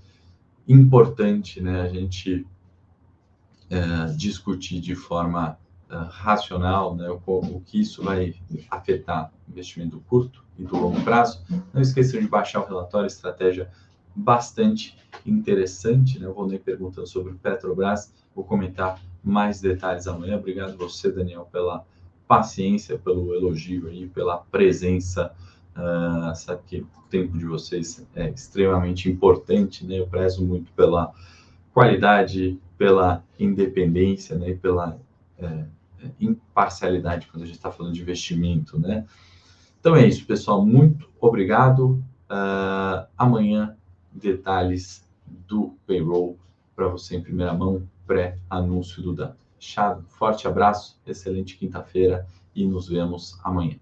importante, 0.66 1.60
né? 1.60 1.82
A 1.82 1.90
gente 1.90 2.48
é, 3.70 4.14
discutir 4.16 4.80
de 4.80 4.96
forma 4.96 5.58
é, 5.90 5.96
racional 6.10 6.96
né, 6.96 7.10
o, 7.10 7.20
o, 7.26 7.62
que 7.66 7.82
isso 7.82 8.04
vai 8.04 8.36
afetar 8.70 9.32
o 9.48 9.52
investimento 9.52 10.00
curto 10.08 10.44
e 10.58 10.64
do 10.64 10.78
longo 10.78 11.02
prazo. 11.02 11.44
Não 11.74 11.82
esqueçam 11.82 12.20
de 12.20 12.28
baixar 12.28 12.62
o 12.62 12.66
relatório, 12.66 13.08
estratégia 13.08 13.70
bastante 14.16 14.98
interessante. 15.26 16.20
Né? 16.20 16.28
Eu 16.28 16.34
vou 16.34 16.48
nem 16.48 16.60
perguntando 16.60 17.08
sobre 17.08 17.34
Petrobras, 17.34 18.14
vou 18.36 18.44
comentar 18.44 19.00
mais 19.24 19.62
detalhes 19.62 20.08
amanhã. 20.08 20.38
Obrigado 20.38 20.78
você, 20.78 21.12
Daniel, 21.12 21.48
pela 21.52 21.86
paciência, 22.28 22.98
pelo 22.98 23.34
elogio 23.34 23.88
aí, 23.88 24.08
pela 24.08 24.38
presença. 24.38 25.34
Uh, 25.76 26.36
sabe 26.36 26.62
que 26.68 26.78
o 26.82 26.88
tempo 27.10 27.38
de 27.38 27.46
vocês 27.46 28.06
é 28.16 28.30
extremamente 28.30 29.10
importante, 29.10 29.86
né? 29.86 30.00
Eu 30.00 30.08
prezo 30.08 30.46
muito 30.46 30.72
pela 30.74 31.14
qualidade 31.74 32.60
pela 32.80 33.26
independência, 33.38 34.38
né, 34.38 34.52
e 34.52 34.56
pela 34.56 34.98
é, 35.38 35.66
imparcialidade 36.18 37.28
quando 37.28 37.44
a 37.44 37.46
gente 37.46 37.58
está 37.58 37.70
falando 37.70 37.94
de 37.94 38.02
investimento, 38.02 38.80
né? 38.80 39.06
Então 39.82 39.98
é 39.98 40.08
isso, 40.08 40.26
pessoal. 40.26 40.66
Muito 40.66 41.10
obrigado. 41.20 42.02
Uh, 42.30 43.06
amanhã 43.18 43.76
detalhes 44.12 45.06
do 45.26 45.76
payroll 45.86 46.38
para 46.76 46.88
você 46.88 47.18
em 47.18 47.22
primeira 47.22 47.54
mão, 47.54 47.84
pré-anúncio 48.08 49.04
do 49.04 49.14
dado. 49.14 49.36
Fechado? 49.60 50.06
Forte 50.08 50.48
abraço, 50.48 50.98
excelente 51.06 51.58
quinta-feira 51.58 52.26
e 52.56 52.66
nos 52.66 52.88
vemos 52.88 53.38
amanhã. 53.44 53.76